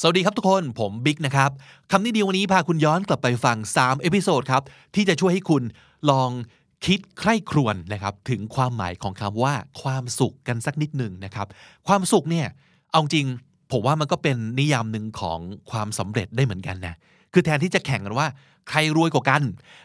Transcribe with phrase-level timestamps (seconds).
[0.00, 1.50] สวัสดีครับทุกคน ผมบิ๊กนะครับ
[1.90, 4.62] คำนี้ดีวันนี้พาคุณย้อนกลับไปฟัง 3 episode ครับ
[4.94, 5.62] ที่จะช่วยให้คุณ
[6.10, 6.30] ลอง
[6.86, 11.46] คิดใคร่ครวญนะครับ ถึงความหมายของคำว่าความสุขกันสักนิดหนึ่งนะครับ
[11.88, 12.46] ความสุขเนี่ย
[12.90, 13.26] เอาจริง
[13.72, 15.38] ผมว่ามันก็เป็นนิยามหนึ่งของ
[15.70, 16.94] ความสำเร็จได้เหมือนกันนะ
[17.32, 18.28] คือแทนที่จะแข่งกันว่า
[18.70, 19.42] ใครรวยกว่ากัน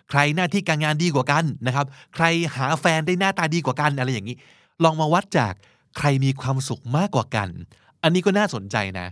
[0.09, 1.85] ใครหน้าที่การงานดีกว่ากันนะครับ
[2.15, 2.25] ใคร
[2.55, 4.37] หาแฟนได้หน้าตาดีกว่ากันอะไรอย่างนี้
[4.83, 5.53] ลองมาวัดจาก
[5.97, 7.49] ใครมีความสุขมากกว่ากัน
[8.03, 9.07] อันนี้ก็น่าสนใจนะ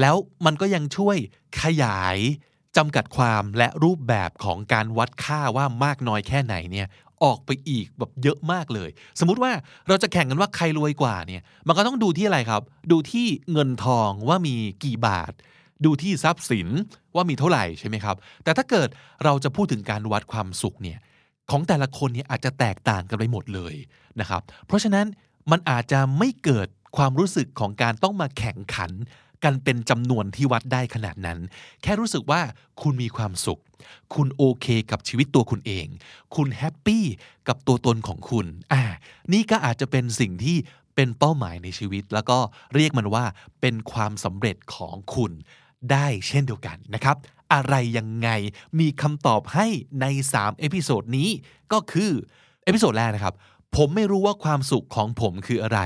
[0.00, 0.16] แล้ว
[0.46, 1.16] มันก็ยังช่วย
[1.62, 2.16] ขยาย
[2.76, 6.88] จำกัดความและรูปแบบของการวัดค่าว่ามากน้อยแค่ไหนเนี่ย
[7.24, 9.52] ออกไปอีกแบบเยอะมากเลย สมมุติว่า
[9.88, 15.32] เราจะแข่งกันว่าใครรวยกว่าเนี่ยมันก็ต้องดูที่อะไรครับ ดูที่เงินทองว่ามีกี่บาท
[15.84, 16.68] ดูที่ทรัพย์สิน
[17.14, 18.88] ว่ามีเท่าไหร่ใช่ไหมครับ แต่ถ้าเกิด
[19.24, 20.98] เราจะพูดถึงการวัดความสุขเนี่ย
[21.50, 23.74] ของแต่ละคนเนี่ยอาจจะแตกต่างกันไปหมดเลย
[24.20, 25.06] นะครับ เพราะฉะนั้น
[25.50, 28.90] มันอาจจะไม่เกิดความรู้สึกของการต้องมาแข่งขัน
[29.44, 31.38] กันเป็นจำนวนที่วัดได้ขนาดนั้น
[31.82, 32.40] แค่รู้สึกว่า
[32.82, 33.60] คุณมีความสุข
[34.14, 35.86] คุณโอเคกับชีวิตตัวคุณเอง
[36.34, 37.04] คุณแฮปปี้
[37.48, 38.82] กับตัวตนของคุณอ่า
[39.32, 40.56] นี่ก็อาจจะเป็นสิ่งที่
[40.94, 42.38] เป็นเป้าหมายในชีวิต แล้วก็
[42.74, 43.24] เรียกมันว่า
[43.60, 45.32] เป็นความสำเร็จของคุณ
[45.92, 47.16] ได้เช่นเดียวกันนะครับ
[47.52, 48.28] อะไรยังไง
[48.80, 49.66] มีคำตอบให้
[50.00, 51.28] ใน 3 episode นี้
[51.72, 52.10] ก็คือ
[52.64, 53.34] episode แรกนะครับ
[53.76, 55.80] ผมไม่รู้ว่าความสุขของผมคืออะไร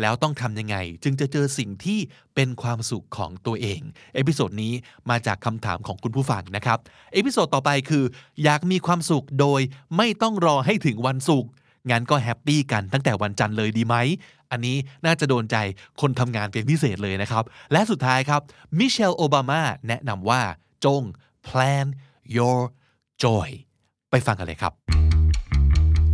[0.00, 1.98] แล้วต้องทำยังไง จึงจะเจอสิ่งที่
[2.34, 3.80] เป็นความสุขของตัวเอง
[4.14, 4.72] episode นี้
[5.10, 6.78] มาจากคำถามของคุณผู้ฟังนะครับ
[7.14, 8.04] episode ต่อไปคือ
[8.44, 9.60] อยากมีความสุขโดย
[9.96, 11.50] ไม่ต้องรอให้ถึงวันศุกร์
[11.90, 13.96] งั้นก็ happy กันตั้งแต่วันจันทร์เลยดีไหม
[14.50, 15.56] อันนี้น่าจะโดนใจ
[16.00, 18.40] คนทำงานเป็นพิเศษเลยนะครับ และสุดท้ายครับ
[18.78, 20.42] มิเชลโอบามาแนะนำว่า
[20.84, 21.02] จง
[21.46, 21.86] plan
[22.36, 22.60] your
[23.22, 23.48] joy
[24.10, 24.93] ไปฟังกันเลยครับ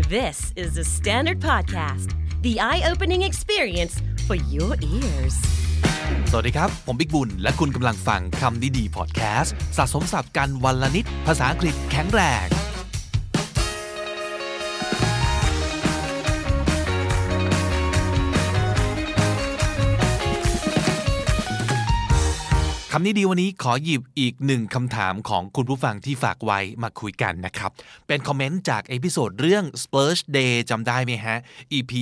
[0.09, 5.35] This is the Standard Podcast, the eye opening experience for your ears.
[6.31, 12.47] สวัสดีครับ ผมบิ๊กบุญ และคุณกำลังฟังคำดีดีพอดแคสต์สะสมศัพท์กันวันละนิด ภาษาอังกฤษแข็งแรง
[22.93, 27.71] คำนี้ดีวันนี้ขอหยิบอีกหนึ่งคำถามของคุณผู้ฟังที่ฝากไว้มาคุยกันนะครับ
[28.07, 31.37] เป็นคอมเมนต์จาก episode เรื่อง Splurge Day จำได้ไหมฮะ
[31.73, 31.93] EP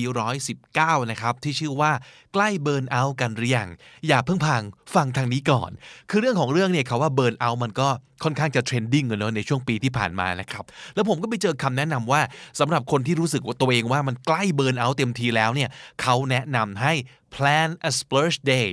[0.50, 1.93] 119 นะครับ ที่ชื่อว่า
[2.34, 3.69] ใกล้ burnout กันหรือยัง
[4.06, 4.62] อย่าเพิ่งพัง
[4.94, 5.71] ฟังทางนี้ก่อน
[6.10, 7.88] คือเรื่องของเรื่องเนี่ยคำว่า burnout มันก็
[8.25, 12.21] ค่อนข้างจะ trending เนอะในช่วงปีที่ผ่านมานะครับ แล้วผมก็ไปเจอคำแนะนำว่า
[12.60, 15.71] สำหรับคนที่รู้สึกว่าตัวเองว่ามันใกล้ burnout เต็มทีแล้วเนี่ย
[16.03, 16.93] เขาแนะนำให้
[17.34, 18.69] plan a splurge day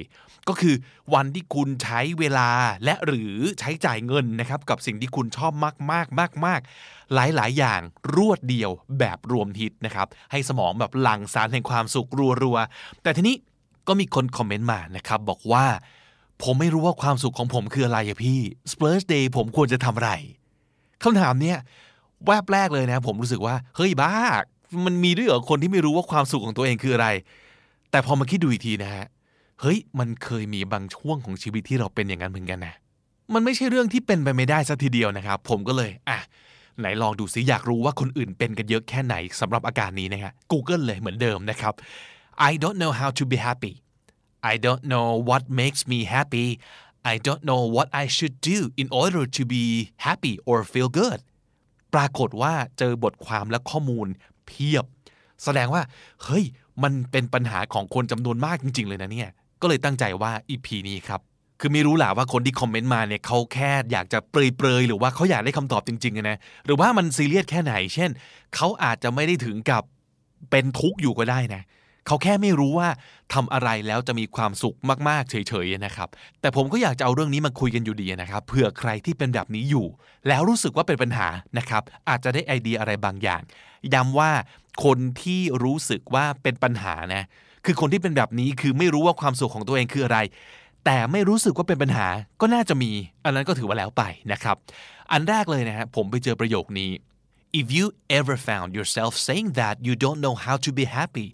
[0.49, 0.75] ก็คือ
[1.13, 2.49] วันที่คุณใช้เวลา
[2.83, 6.59] และหรือใช้จ่ายเงินนะครับกับสิ่งที่คุณชอบมากมากมากมาก
[7.13, 7.81] หลายหลายๆอย่าง
[8.15, 12.09] รวดเดียวแบบรวมฮิตนะครับให้สมองแบบหลั่งสารแห่งความสุข
[12.43, 13.35] รัวๆแต่ทีนี้
[13.87, 15.65] ก็มีคนคอมเมนต์มานะครับบอกว่า
[16.43, 18.39] ผมไม่รู้ว่าความสุขของผมคืออะไรอะพี่
[18.71, 20.11] Splurge Day ผมควรจะทำอะไร
[21.03, 21.57] คำถามเนี้ย
[22.25, 24.11] แวบแรกเลยนะผมรู้สึกว่าเฮ้ยบ้า
[24.85, 27.07] มันมีด้วยเหรอคนที่ไม่รู้ว่าความสุขของตัวเองคืออะไร
[27.91, 29.05] แต่พอมาคิดดูอีกทีนะฮะ
[29.61, 32.75] เฮ้ยมันเคยมีบางช่วงของชีวิตที่เราเป็นอย่างนั้นเหมือนกันนะ
[33.33, 36.19] มันไม่ใช่เรื่องที่เป็นไปไม่ได้สัทีเดียวนะครับ ผมก็เลยอะ
[36.79, 41.73] ไหนลองดูซิอยากรู้ว่าคนอื่นเป็นกันเยอะแค่ไหนสำหรับอาการนี้นะฮะ Google เลยเหมือนเดิมนะครับ
[42.49, 43.73] I don't know how to be happy
[44.51, 46.47] I don't know what makes me happy
[47.13, 49.63] I don't know what I should do in order to be
[50.07, 51.19] happy or feel good
[51.93, 54.07] ปรากฏว่าเจอบทความและข้อมูล
[54.47, 54.85] เพียบ
[55.43, 55.81] แสดงว่า
[56.23, 56.45] เฮ้ย
[56.83, 59.29] มันเป็นปัญหาของคนจำนวนมากจริง ๆ เลยนะเนี่ย
[59.65, 61.21] ก็เลยตั้งใจว่า EP นี้ครับ
[61.59, 68.09] คือไม่รู้แหละว่าคนที่คอมเมนต์มาเนี่ยเขาแค่อยากจะเปรยๆ หรือว่าเขาอยากได้คำตอบจริงๆนะ หรือว่ามันซีเรียสแค่ไหน เช่น
[68.55, 69.83] เขาอาจจะไม่ได้ถึงกับ
[70.51, 71.61] เป็นทุกข์อยู่ก็ได้นะ
[72.07, 72.89] เขาแค่ไม่รู้ว่า
[73.33, 74.77] ทำอะไรแล้วจะมีความสุข
[75.09, 76.09] มากๆ เฉยๆนะครับ
[76.41, 79.85] แต่ผมก็อยากจะเอาเรื่องนี้มาคุยกันอยู่ดีนะครับเผื่อใครที่เป็นแบบนี้อยู่
[80.27, 81.27] แล้วรู้สึกว่าเป็นปัญหา
[81.57, 83.41] นะครับ อาจจะได้ไอเดียอะไรบางอย่าง
[83.93, 84.31] ย้ำว่า
[84.83, 87.23] คนที่รู้สึกว่าเป็นปัญหานะ
[87.65, 90.19] คือคนที่เป็นแบบนี้คือไม่รู้ว่าความสุขของตัวเองคืออะไร
[90.85, 92.07] แต่ไม่รู้สึกว่าเป็นปัญหา
[92.41, 92.91] ก็น่าจะมี
[93.25, 94.55] อันนั้นก็ถือว่าแล้วไปนะครับ
[95.11, 96.91] อันแรกเลยนะฮะผมไปเจอประโยคนี้
[97.59, 97.85] If you
[98.19, 101.27] ever found yourself saying that you don't know how to be happy,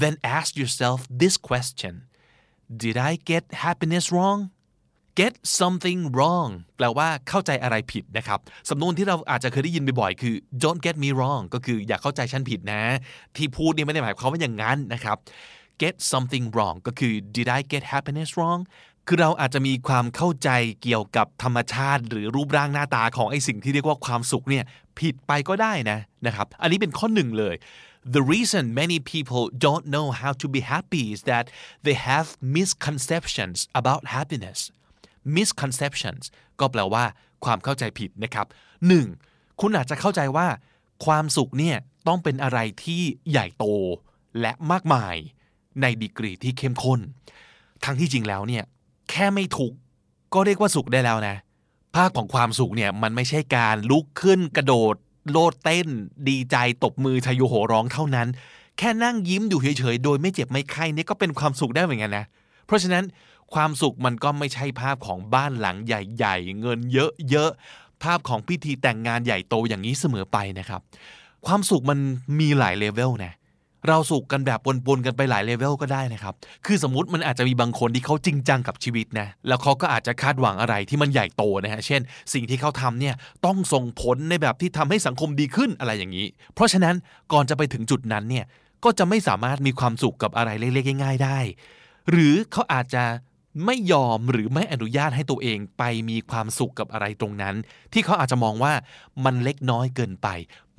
[0.00, 1.94] then ask yourself this question
[2.82, 4.40] Did I get happiness wrong?
[5.20, 8.40] get something wrong แปลว่าเข้าใจอะไรผิดนะครับ
[8.70, 12.82] สำนวนที่เราอาจจะเคยได้ยินบ่อยๆ คือ don't get me wrong ก็คืออย่าเข้าใจฉันผิดนะ
[13.36, 15.16] ที่พูดนี่ไม่ได้หมายความว่าอย่างนั้นนะครับ
[15.82, 18.60] get something wrong ก็คือ did I get happiness wrong
[19.06, 20.50] คือเราอาจจะมีความเข้าใจ
[20.82, 24.64] เกี่ยวกับธรรมชาติ หรือรูปร่างหน้าตาของไอสิ่งที่เรียกว่าความสุขเนี่ย
[24.98, 27.54] ผิดไปก็ได้นะนะครับ อันนี้เป็นข้อหนึ่งเลย
[28.16, 31.44] The reason many people don't know how to be happy is that
[31.86, 32.26] they have
[32.58, 34.58] misconceptions about happiness
[35.38, 36.24] misconceptions
[36.60, 37.04] ก็แปลว่า
[37.44, 38.46] ความเข้าใจผิดนะครับ
[39.02, 39.60] 1.
[39.60, 40.46] คุณอาจจะเข้าใจว่า
[41.06, 41.76] ความสุขเนี่ย
[42.08, 43.64] ต้องเป็นอะไรที่ใหญ่โต
[44.40, 45.16] และมากมาย
[45.80, 47.00] ในดีกรีที่เข้มข้น
[47.84, 48.64] ทั้งที่จริงแล้วเนี่ย
[49.10, 49.72] แค่ไม่ทุก
[50.34, 51.36] ก็เรียกว่าสุขได้แล้วนะ
[51.94, 54.94] ภาพของความสุขเนี่ยมันไม่ใช่การลุกขึ้นกระโดด
[55.30, 55.88] โลดเต้น
[56.28, 58.28] ดีใจตบมือชายโยโหร้องเท่านั้น
[58.78, 62.24] แค่นั่งยิ้มอยู่เฉยๆ โดยไม่เจ็บไม่ไข้นี่ก็เป็นความสุขได้เหมือนกันนะ
[62.66, 63.04] เพราะฉะนั้น
[63.54, 66.78] ความสุขมันก็ไม่ใช่ภาพของบ้านหลังใหญ่ๆ เงิน
[67.30, 70.80] เยอะๆ ภาพของพิธีแต่งงานใหญ่โตอย่างนี้เสมอไปนะครับ
[71.46, 71.98] ความสุขมัน
[72.40, 73.34] มีหลายเลเวลนะ
[73.88, 76.34] เราสุขกันแบบปนๆกันไปหลายเลเวลก็ได้นะครับ
[76.66, 82.00] คือสมมติมันอาจจะมีบางคนที่เขาจริงจังกับชีวิตนะ แล้วเขาก็อาจจะคาดหวังอะไรที่มันใหญ่โตนะฮะ เช่น
[82.32, 83.14] สิ่งที่เขาทำเนี่ย
[83.46, 86.94] ต้องส่งผลในแบบที่ทำให้สังคมดีขึ้นอะไรอย่างนี้ เพราะฉะนั้น
[87.32, 88.44] ก่อนจะไปถึงจุดนั้นเนี่ย
[88.84, 91.38] ก็จะไม่สามารถมีความสุขกับอะไรเล็กๆง่าย ๆ ได้
[92.10, 93.04] หรือเขาอาจจะ
[93.64, 97.54] ไม่ยอมหรือไม่อนุญาตให้ตัวเองไปมีความสุขกับอะไรตรงนั้น
[97.92, 98.72] ที่เขาอาจจะมองว่า
[99.24, 100.28] มันเล็กน้อยเกินไป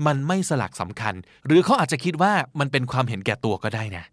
[0.05, 1.13] มันไม่สลักสำคัญ
[1.45, 4.05] หรือเขาอาจจะคิดว่ามันเป็นความเห็นแก่ตัวก็ได้นะ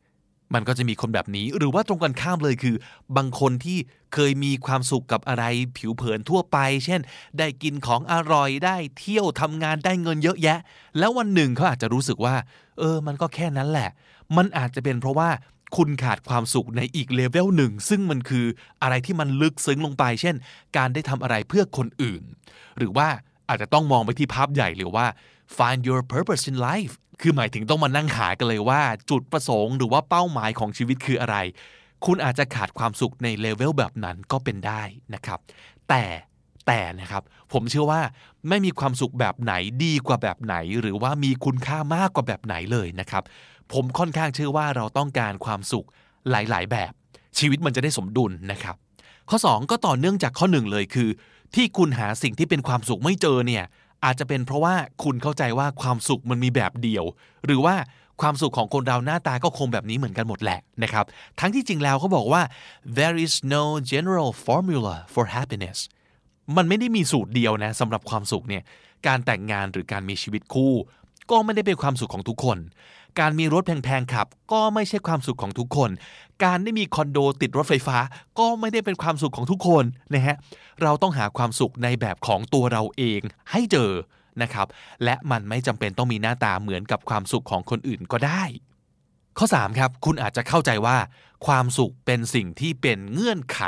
[0.54, 2.76] มันก็จะมีคนแบบนี้หรือว่าตรงกันข้ามเลยคือ
[3.16, 3.78] บางคนที่
[4.14, 5.44] เคยมีความสุขกับอะไร
[5.76, 7.00] ผิวเผินทั่วไป เช่น
[7.38, 10.58] ได้กินของอร่อยได้เที่ยวทำงานได้เงินเยอะแยะ
[10.98, 12.34] แล้ววันหนึ่งเขาอาจจะรู้สึกว่า
[12.78, 13.90] เออ มันก็แค่นั้นแหละ
[14.36, 15.28] มันอาจจะเป็นเพราะว่า
[15.76, 18.46] คุณขาดความสุขในอีกเลเวลหนึ่ง ซึ่งมันคือ
[18.82, 20.34] อะไรที่มันลึกซึ้งลงไป เช่น
[20.76, 22.22] การได้ทำอะไรเพื่อคนอื่น
[22.78, 23.08] หรือว่า
[23.48, 25.06] อาจจะต้องมองไปที่ภาพใหญ่หรือว่า
[25.56, 28.80] find your purpose in life คือหมายถึงต้องมานั่งหากันเลยว่า
[29.10, 31.36] จุดประสงค์หรือว่าเป้าหมายของชีวิตคืออะไร
[32.06, 34.82] คุณอาจจะขาดความสุขในเลเวลแบบนั้นก็เป็นได้
[35.14, 35.38] นะครับ
[35.88, 36.04] แต่
[36.66, 37.22] แต่นะครับ
[37.52, 38.00] ผมเชื่อว่า
[38.48, 43.22] ไม่มีความสุขแบบไหนดีกว่าแบบไหน หรือว่ามีคุณค่ามากกว่าแบบไหนเลยนะครับ
[43.72, 45.86] ผมค่อนข้างเชื่อว่าเราต้องการความสุข
[46.30, 46.92] หลาย ๆ แบบ
[47.38, 48.74] ชีวิตมันจะได้สมดุลนะครับ
[49.30, 51.08] ข้อ 2 ก็ต่อเนื่องจากข้อ1เลยคือ
[51.54, 53.64] ที่คุณหาสิ่งที่เป็นความสุขไม่เจอเนี่ย
[54.04, 54.74] อาจจะเป็นเพราะว่า
[55.04, 57.04] คุณเข้าใจว่าความสุขมันมีแบบเดียว
[57.46, 57.74] หรือว่า
[58.20, 61.04] ความสุขของคนเราหน้าตาก็คงแบบนี้เหมือนกันหมดแหละนะครับ
[61.40, 62.42] ทั้งที่จริงแล้วเขาบอกว่า
[62.98, 65.78] there is no general formula for happiness
[66.56, 68.62] มันไม่ได้มีสูตรเดียวนะสำหรับความสุขเนี่ย
[69.06, 70.74] การแต่งงานหรือการมีชีวิตคู่
[71.30, 72.58] ก็ไม่ได้เป็นความสุขของทุกคน
[73.20, 75.90] การมีรถแพงๆขับ ก็ไม่ใช่ความสุขของทุกคน
[76.44, 77.98] การได้มีคอนโดติดรถไฟฟ้า
[78.38, 79.84] ก็ไม่ได้เป็นความสุขของทุกคน
[80.14, 80.36] นะฮะ
[80.82, 83.20] เราต้องหาความสุขในแบบของตัวเราเอง
[83.50, 83.90] ให้เจอ
[84.42, 84.66] นะครับ
[85.04, 88.42] และมันไม่จำเป็นต้องมีหน้าตาเหมือนกับความสุขของคนอื่นก็ได้
[89.38, 90.96] ข้อ3ครับคุณอาจจะเข้าใจว่า
[91.46, 93.60] ความสุขเป็นสิ่งที่เป็นเงื่อนไข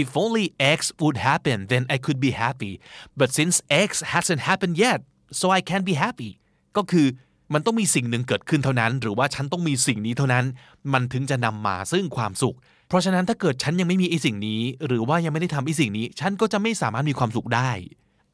[0.00, 0.46] if only
[0.76, 2.72] X would happen then I could be happy
[3.18, 3.56] but since
[3.88, 5.00] X hasn't happened yet
[5.38, 6.30] so I can't be happy
[6.76, 7.06] ก็คือ
[7.52, 10.44] มันต้องมีสิ่งหนึ่งเกิดขึ้นเท่านั้น หรือว่าฉันต้องมีสิ่งนี้เท่านั้น
[10.92, 12.56] มันถึงจะนำมาซึ่งความสุข
[12.88, 17.70] เพราะฉะนั้นถ้าเกิดฉันยังไม่มีไอ้สิ่งนี้ หรือว่ายังไม่ได้ทำไอ้สิ่งนี้ ฉันก็จะไม่สามารถมีความสุขได้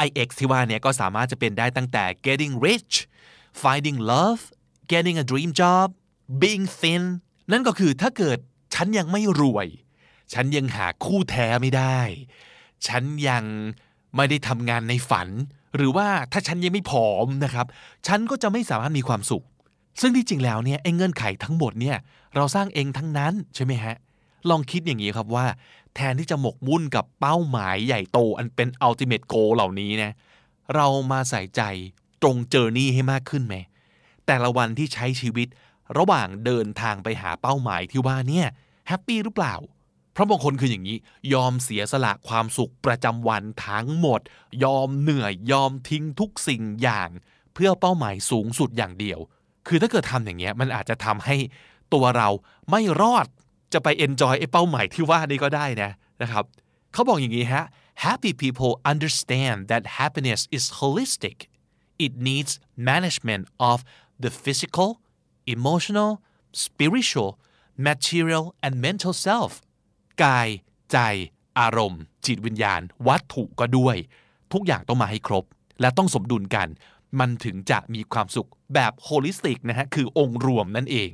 [0.06, 2.94] IX ที่ว่าเนี่ยก็สามารถจะเป็นได้ตั้งแต่ getting rich
[3.62, 4.42] finding love
[4.92, 5.88] getting a dream job
[6.42, 7.02] being thin
[7.52, 8.38] นั่นก็คือถ้าเกิด
[8.74, 9.68] ฉันยังไม่รวย
[10.32, 12.00] ฉันยังหาคู่แท้ไม่ได้
[12.86, 13.44] ฉันยัง
[14.16, 15.28] ไม่ได้ทำงานในฝัน
[15.76, 17.66] หรือว่าถ้าฉันยังไม่ผอมนะครับ
[18.06, 19.44] ฉันก็จะไม่สามารถมีความสุข
[20.00, 21.96] ซึ่งที่จริงแล้วเนี่ยไอ้เงื่อนไขทั้งหมดเนี่ย
[22.36, 23.96] เราสร้างเองทั้งนั้นใช่ไหมฮะ
[24.50, 25.46] ลองคิดอย่างนี้ครับว่า
[25.94, 30.12] แทนที่จะหมกมุ่นกับเป้าหมายใหญ่โตอันเป็น ultimate goal เหล่านี้นะ
[30.74, 31.62] เรามาใส่ใจ
[32.22, 33.54] ตรง journey ให้มากขึ้นไหม
[34.26, 35.48] แต่ละวันที่ใช้ชีวิต
[35.98, 38.46] ระหว่างเดินทางไปหาเป้าหมายที่ว่าเนี่ย
[38.88, 39.54] happy หรือเปล่า
[40.12, 40.98] เพราะบางคนคืออย่างนี้
[41.34, 44.20] ยอมเสียสละความสุขประจำวันทั้งหมด
[44.64, 47.08] ยอมเหนื่อยยอมทิ้งทุกสิ่งอย่าง
[47.54, 49.18] เพื่อเป้าหมายสูงสุดอย่างเดียว
[49.66, 51.36] คือถ้าเกิดทำอย่างเงี้ยมันอาจจะทำให้
[51.94, 52.28] ตัวเรา
[52.70, 53.26] ไม่รอด
[53.72, 55.90] จะไปเอนจอยไอ้เป้าหมายที่ว่านี้ก็ได้นะ
[56.22, 56.44] นะครับ
[56.92, 57.64] เขาบอกอย่างนี้ฮะ
[58.06, 61.36] happy people understand that happiness is holistic
[62.04, 62.52] it needs
[62.90, 63.78] management of
[64.22, 64.90] the physical
[65.56, 66.10] emotional
[66.64, 67.30] spiritual
[67.88, 69.52] material and mental self
[70.22, 70.48] กาย
[70.92, 70.98] ใจ
[71.58, 73.96] อารมณ์ จิตวิญญาณ วัตถุก็ด้วย
[74.52, 75.44] ทุกอย่างต้องมาให้ครบ
[75.80, 76.68] และต้องสมดุลกัน
[77.20, 81.10] มันถึงจะมีความสุขแบบโฮลิสติกนะฮะคือองค์รวมนั่นเอง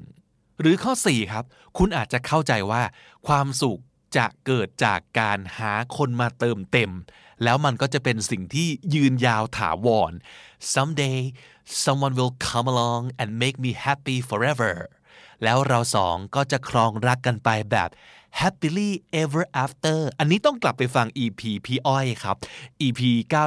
[0.60, 1.44] หรือข้อ 4 ครับ
[1.78, 2.82] คุณอาจจะเข้าใจว่า
[3.26, 3.80] ความสุข
[4.16, 6.90] จะเกิดจากการหาคนมาเติมเต็ม
[7.44, 10.12] แล้วมันก็จะเป็นสิ่งที่ยืนยาวถาวร
[10.72, 11.18] someday
[11.84, 14.74] someone will come along and make me happy forever
[15.42, 17.90] แล้วเราสองก็จะครองรักกันไปแบบ
[18.40, 18.90] happily
[19.22, 22.36] ever after อันนี้ต้องกลับไปฟัง EP พี่อ้อยครับ
[22.86, 23.00] EP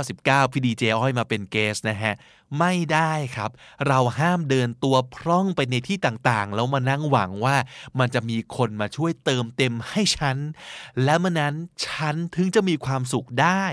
[0.03, 2.15] 99 พี่ดีเจอ้อยมาเป็นเกสนะฮะ
[2.59, 3.51] ไม่ได้ครับ
[3.88, 7.57] เราห้ามเดินตัวพร่องไปในที่ต่างๆ แล้วมานั่งหวังว่า
[8.00, 10.38] มันจะมีคนมาช่วยเติมเต็มให้ฉัน
[11.03, 13.65] และเมื่อนั้นฉันถึงจะมีความสุขได้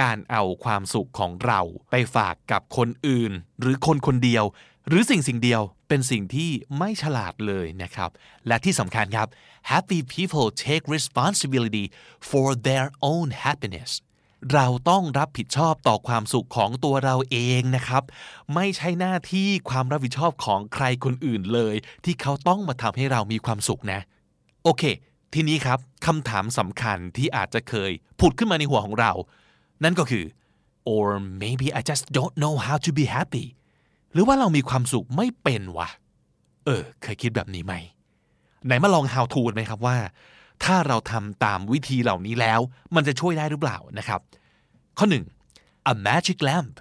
[0.00, 4.44] การเอาความสุขของเราไปฝากกับคนอื่น หรือคนคนเดียว
[4.88, 8.10] หรือสิ่งสิ่งเดียวเป็นสิ่งที่ไม่ฉลาดเลยนะครับ
[8.46, 9.28] และที่สำคัญครับ
[9.72, 11.84] happy people take responsibility
[12.30, 13.90] for their own happiness
[14.54, 18.02] เราต้องรับผิดชอบต่อความสุขของตัวเราเองนะครับ
[18.54, 21.74] ไม่ใช่หน้าที่ความรับผิดชอบของใครคนอื่นเลย
[22.04, 24.00] ที่เขาต้องมาทำให้เรามีความสุขนะ
[24.64, 24.82] โอเค
[25.34, 29.12] ทีนี้ครับคำถามสำคัญที่อาจจะเคยผุดขึ้นมาในหัวของเรา
[29.84, 30.24] นั่นก็คือ
[30.92, 31.06] or
[31.42, 33.46] maybe I just don't know how to be happy
[34.12, 35.88] หรือว่าเรามีความสุขไม่เป็นวะ
[36.64, 37.74] เออ เคยคิดแบบนี้ไหม
[38.66, 39.96] ไหนมาลอง how to ไหมครับว่า
[40.64, 42.60] ถ้าเราทำตามวิธีเหล่านี้แล้ว
[42.94, 44.20] มันจะช่วยได้หรือเปล่านะครับ
[44.98, 45.06] ข้อ
[45.48, 46.72] 1 a magic lamp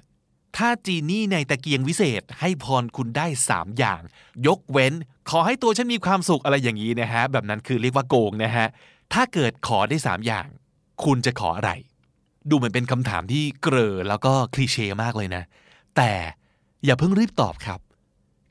[0.58, 4.02] ถ้าจีนี่ในตะเกียงวิเศษให้พรคุณได้ 3 อย่าง
[4.48, 4.94] ยกเว้น
[5.30, 8.68] ขอให้ตัวฉันมีความสุขอะไรอย่างนี้นะฮะ แบบนั้นคือเรียกว่าโกงนะฮะ
[9.14, 10.48] ถ้าเกิดขอได้ 3 อย่าง
[11.04, 11.72] คุณจะขออะไร
[12.50, 15.44] ดูเหมือนเป็นคำถามที่เกรอแล้วก็คลีเช่มากเลยนะ
[15.98, 16.12] แต่
[16.86, 17.80] อย่าเพิ่งรีบตอบครับ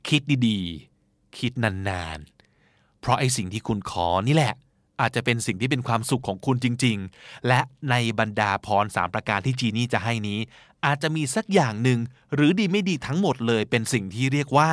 [0.07, 4.53] คิดดีๆ คิดนานๆ เพราะไอ้สิ่งที่คุณขอนี่แหละ
[5.01, 7.59] อาจจะเป็นสิ่งที่เป็นความสุขของคุณจริง ๆ และ
[7.89, 10.39] ในบรรดาพรสามประการที่จีนี่จะให้นี้
[10.85, 11.99] อาจจะมีสักอย่างหนึ่ง
[12.33, 14.69] หรือดีไม่ดีทั้งหมดเลยเป็นสิ่งที่เรียกว่า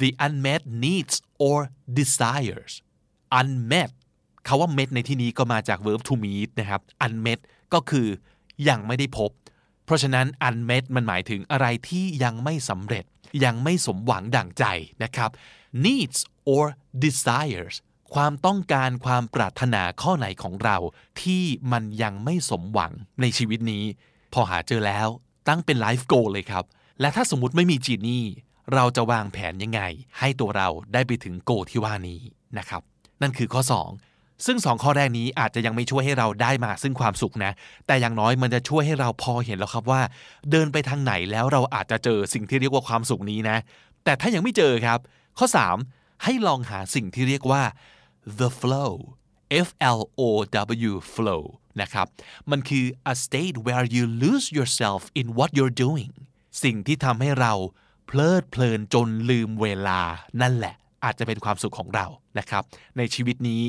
[0.00, 1.16] the unmet needs
[1.46, 1.58] or
[1.98, 2.72] desires
[3.40, 3.90] unmet
[4.46, 7.40] คาว่า met ในที่นี้ก็มาจาก verb to meet นะครับ unmet
[7.74, 8.06] ก็คือ
[8.68, 9.30] ยังไม่ได้พบ
[9.84, 13.04] เพราะฉะนั้น unmet มันหมายถึงอะไรที่ยังไม่สำเร็จ
[13.44, 14.64] ยังไม่สมหวังดั่งใจ
[15.02, 15.30] นะครับ
[15.84, 16.18] needs
[16.50, 16.64] or
[17.04, 17.76] desires
[18.14, 20.76] ความต้องการความปรารถนาข้อไหนของเรา
[21.22, 23.84] ที่มันยังไม่สมหวังในชีวิตนี้
[24.32, 25.08] พอหาเจอแล้ว
[25.48, 26.64] ตั้งเป็น life goal เลยครับ
[27.00, 28.24] และถ้าสมมติไม่มีจีนี่
[28.74, 29.80] เราจะวางแผนยังไง
[30.18, 32.20] ให้ตัวเราได้ไปถึงโกที่ว่านี้
[32.58, 32.82] นะครับ
[33.22, 34.13] นั่นคือข้อ 2
[34.46, 37.52] ซึ่ง 2 ข้อแรกนี้อาจจะยังไม่ช่วยให้เราได้มาซึ่งความสุขนะ
[37.86, 40.00] แต่อย่างน้อยมันจะช่วยให้เราพอเห็นแล้วครับว่า
[40.50, 43.56] เดินไปทางไหนแล้วเราอาจจะเจอสิ่งที่เรียกว่าความสุขนี้นะ
[44.04, 44.98] แต่ถ้ายังไม่เจอครับ
[45.38, 45.46] ข้อ
[45.86, 47.62] 3 ให้ลองหาสิ่งที่เรียกว่า
[48.38, 48.92] the flow
[49.66, 50.22] F L O
[50.90, 51.42] W flow
[51.80, 52.06] นะครับ
[52.50, 56.12] มันคือ a state where you lose yourself in what you're doing
[56.64, 57.52] สิ่งที่ทำให้เรา
[58.06, 60.00] เพลิดเพลินจนลืมเวลา
[60.40, 60.74] นั่นแหละ
[61.04, 62.06] อาจจะเป็นความสุขของเรา
[62.38, 62.62] นะครับ
[62.98, 63.62] ในชีวิตนี้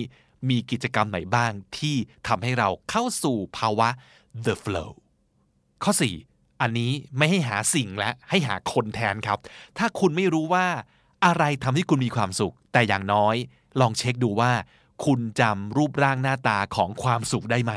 [0.50, 1.96] มีกิจกรรมไหนบ้างที่
[2.28, 3.90] ทำให้เราเข้าสู่ภาวะ
[4.46, 4.92] the flow
[5.84, 5.94] ข้อ
[6.28, 9.40] 4 อันนี้ไม่ให้หาสิ่งและให้หาคนแทนครับ
[9.78, 10.68] ถ้าคุณไม่รู้ว่า
[11.26, 13.36] อะไรทำให้คุณมีความสุข แต่อย่างน้อย
[13.80, 14.52] ลองเช็คดูว่า
[15.06, 17.74] คุณจำรูปร่างหน้าตาของความสุขได้ไหม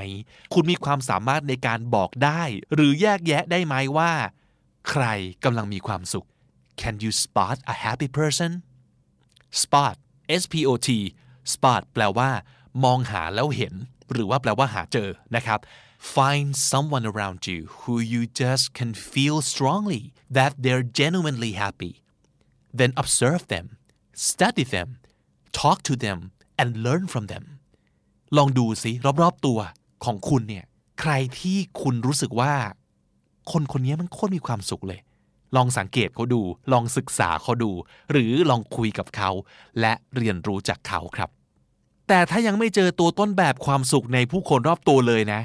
[0.55, 2.43] คุณมีความสามารถในการบอกได้
[2.75, 4.13] หรือแยกแยะได้ไหมว่า
[4.91, 5.05] ใคร
[5.45, 6.27] กำลังมีความสุข
[6.81, 8.51] Can you spot a happy person
[9.63, 9.97] spot
[10.43, 10.89] S P O T
[11.53, 12.31] spot แปลว่า
[12.85, 13.75] มองหาแล้วเห็น
[14.13, 15.61] หรือว่าแปลว่าหาเจอนะครับ
[16.15, 20.03] find someone around you who you just can feel strongly
[20.37, 21.93] that they're genuinely happy
[22.79, 23.67] then observe them
[24.31, 24.89] study them
[25.61, 26.19] talk to them
[26.61, 27.45] and learn from them
[28.37, 28.93] ลองดูสิ
[29.23, 29.59] รอบๆตัว
[30.05, 30.65] ของคุณเนี่ย
[31.01, 32.55] ใครที่คุณรู้สึกว่า
[33.53, 35.01] คนคนนี้มันโคตรมีความสุขเลย
[35.57, 36.43] ลองสังเกตเขาดู
[36.73, 37.71] ลองศึกษาเขาดู
[38.13, 39.31] หรือลองคุยกับเขา
[39.81, 41.31] และเรียนรู้จากเขาครับ
[42.09, 45.41] แต่ถ้ายังไม่เจอตัวต้นแบบความสุขในผู้คนรอบตัวเลยนะ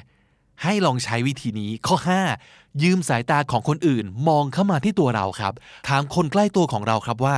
[0.63, 1.95] ให้ลองใช้วิธีนี้ข้อ
[2.39, 5.53] 5 ยืมสายตาของคนอื่นมองเข้ามาที่ตัวเราครับ
[5.87, 7.35] ถามคนใกล้ตัวของเราครับว่า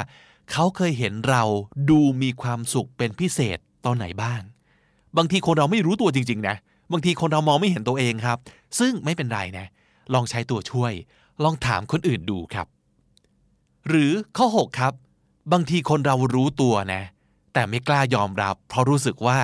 [0.52, 1.44] เขาเคยเห็นเรา
[1.90, 4.42] ดูมีความสุขเป็นพิเศษตอนไหนบ้าง
[5.18, 6.56] บางทีคนเราไม่รู้ตัวจริง ๆ นะ
[6.92, 8.38] บางทีคนเรามองไม่เห็นตัวเองครับ
[8.80, 9.66] ซึ่งไม่เป็นไรนะ
[10.14, 10.94] ลองใช้ตัวช่วย
[11.44, 12.68] ลองถามคนอื่นดูครับ
[13.88, 14.94] หรือข้อ 6 ครับ
[15.54, 17.02] บางทีคนเรารู้ตัวนะ
[17.56, 19.38] แต่ไม่กล้ายอมรับ เพราะรู้สึกว่า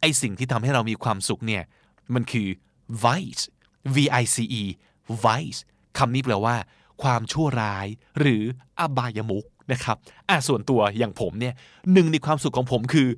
[0.00, 1.62] ไอสิ่งที่ทำให้เรามีความสุขเนี่ย
[2.14, 2.48] มันคือ
[3.04, 3.44] vice
[3.94, 4.62] v i c e
[5.24, 5.60] vice
[5.98, 6.56] คำนี้แปลว่า
[7.02, 7.86] ความชั่วร้าย
[8.18, 8.42] หรือ
[8.80, 9.96] อบายมุกนะครับ
[10.28, 11.54] อะส่วนตัวอย่างผมเนี่ย
[11.92, 13.08] หนึ่งในความสุขของผมคือ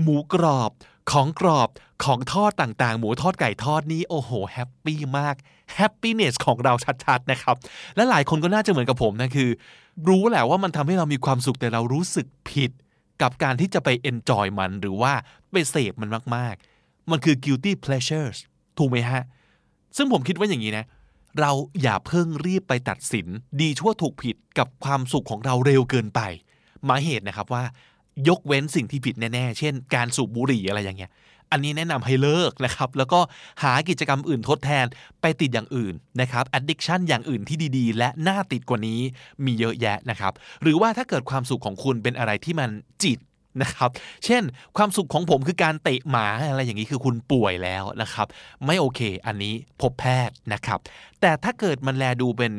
[0.00, 0.70] หมูกรอบ
[1.12, 1.68] ของกรอบ
[2.04, 5.34] ของทอดต่างๆ หมูทอดไก่ทอดนี้โอ้โหแฮปปี้มาก
[5.74, 6.74] แฮปปี้เนสของเรา
[7.04, 7.56] ชัดๆนะครับ
[7.96, 9.50] และหลายคนก็น่าจะเหมือนกับผมนะคือ
[10.08, 12.70] รู้แหละว่ามันทำให้เรามีความสุขแต่เรารู้สึกผิด
[13.22, 15.12] กับการที่จะไป enjoy มันหรือว่า
[15.52, 18.38] ไปเสพมันมาก ๆ มันคือ guilty pleasures
[18.78, 19.22] ถูกไหมฮะ
[19.96, 20.86] ซึ่งผมคิดว่าอย่างนี้นะ
[21.40, 23.26] เราอย่าเพิ่งรีบไปตัดสิน
[23.60, 26.20] ดีชั่วถูกผิดกับความสุขของเราเร็วเกินไป
[26.84, 27.64] หมายเหตุนะครับว่า
[28.28, 31.10] ยกเว้นสิ่งที่ผิดแน่ ๆ เช่น การสูบบุหรี่อะไรอย่างเงี้ย
[31.52, 33.20] อันนี้แนะนำให้เลิกนะครับ แล้วก็
[33.62, 34.86] หากิจกรรมอื่นทดแทน
[35.20, 39.00] ไปติดอย่างอื่นนะครับ addiction อย่างอื่นที่ดีๆ และน่าติดกว่านี้
[39.44, 42.70] มีเยอะแยะนะครับ หรือว่าถ้าเกิดความสุขของคุณเป็นอะไรที่มัน
[43.04, 43.18] จิต
[43.62, 43.90] นะครับ
[44.24, 44.42] เช่น
[44.76, 48.26] ความสุขของผมคือการเตะหมาอะไรอย่างนี้คือคุณป่วยแล้วนะครับ
[48.66, 50.78] ไม่โอเค อันนี้พบแพทย์นะครับ
[51.20, 52.52] แต่ถ้าเกิดมันแลดูเป็น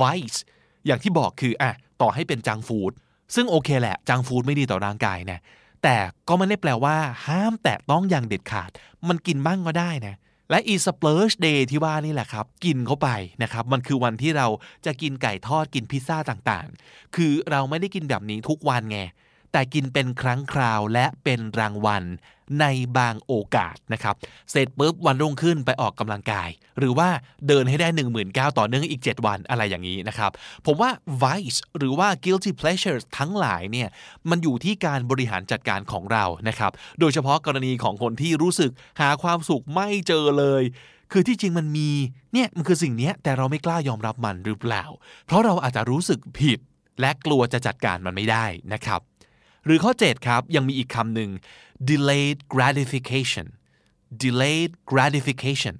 [0.00, 0.38] vice
[0.86, 2.92] อย่างที่บอกคืออะต่อให้เป็น junk food
[3.34, 5.40] ซึ่งโอเคแหละ junk food ไม่ดีต่อร่างกายนะ
[5.88, 8.70] แต่ก็ไม่ได้แปลว่า ห้ามแตะต้องอย่างเด็ดขาด
[9.08, 10.14] มันกินบ้างก็ได้นะ
[10.50, 13.08] และไอ้ Splurge Day ที่ว่านี่แหละครับ กินเข้าไป
[13.42, 14.46] นะครับ มันคือวันที่เรา
[14.86, 18.98] จะกินไก่ทอดกินพิซซ่าต่างๆ คือเราไม่ได้กินแบบนี้ทุกวันไง
[19.56, 22.04] แต่กินเป็นครั้งคราวและเป็นรางวัล
[22.60, 22.64] ใน
[22.98, 24.14] บางโอกาสนะครับ
[24.50, 26.48] เสร็จปุ๊บวันรุ่งขึ้นไปออกกำลังกาย
[26.78, 27.08] หรือว่า
[27.48, 30.30] เดินให้ได้ 1 9 0 0 0ต่อเนื่องอีก 7 วันอะไรอย่างนี้นะครับ
[30.66, 30.90] ผมว่า
[31.22, 33.88] vice หรือว่า guilty pleasures ทั้งหลายเนี่ย
[34.30, 38.70] มันอยู่ที่การบริหารจัดการของเรานะครับ โดยเฉพาะกรณีของคนที่รู้สึก
[39.00, 40.62] หาความสุขไม่เจอเลย
[41.12, 41.90] คือที่จริงมันมี
[42.32, 44.84] เนี่ยมันคือสิ่งนี้แต่เราไม่กล้ายอมรับมันหรือเปล่า
[45.26, 46.58] เพราะเราอาจจะรู้สึกผิด
[47.00, 49.00] และกลัวจะจัดการมันไม่ได้นะครับ
[49.66, 51.30] หรือข้อ 7 ครับ ยังมีอีกคำหนึ่ง
[51.90, 53.46] delayed gratification
[54.22, 55.76] delayed gratification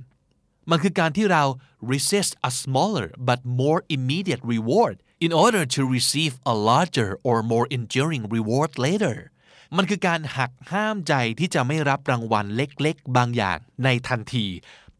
[0.71, 1.45] มันคือการที่เรา
[1.93, 7.67] resist a smaller but more immediate reward in order to receive a larger or more
[7.77, 9.17] enduring reward later
[9.77, 14.47] มันคือการหักห้ามใจที่จะไม่รับรางวัลเล็กๆ บางอย่างในทันที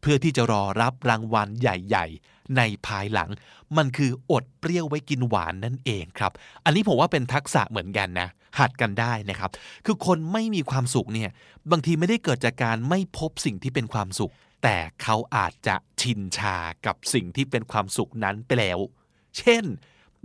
[0.01, 3.29] เพื่อที่จะรอรับรางวัลใหญ่ ๆ ในภายหลัง
[3.77, 6.31] มันคืออดเปรี้ยวไว้กินหวานนั่นเองครับ
[6.65, 9.51] อันนี้ผมว่าเป็นทักษะเหมือนกันนะ หัดกันได้นะครับ
[9.85, 11.29] คือคนไม่มีความสุขเนี่ย
[11.71, 14.33] บางทีไม่ได้เกิดจากการไม่พบสิ่งที่เป็นความสุข
[14.63, 18.79] แต่เขาอาจจะชินชากับสิ่งที่เป็นความสุขนั้นไปแล้ว
[19.37, 19.63] เช่น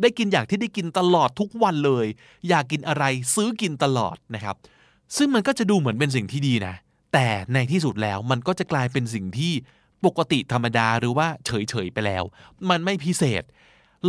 [0.01, 2.07] ได้กินอย่างที่ได้กินตลอดทุกวันเลย
[2.49, 4.57] อยากกินอะไรซื้อกินตลอดนะครับ
[5.17, 6.75] ซึ่งมันก็จะดูเหมือนเป็นสิ่งที่ดีนะ
[7.13, 9.53] แต่ในที่สุดแล้วมันก็จะกลายเป็นสิ่งที่
[10.05, 12.25] ปกติธรรมดาหรือว่าเฉยๆไปแล้ว
[12.71, 13.43] มันไม่พิเศษ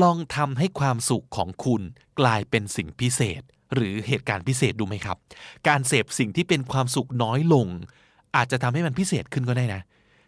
[0.02, 1.82] ลองทำให้ความสุขของคุณ
[2.20, 3.42] กลายเป็นสิ่งพิเศษ
[3.76, 5.18] หรือเหตุการณ์พิเศษดูไหมครับ
[5.68, 7.68] การเสพสิ่งที่เป็นความสุขน้อยลง
[8.36, 9.82] อาจจะทำให้มันพิเศษขึ้นก็ได้นะ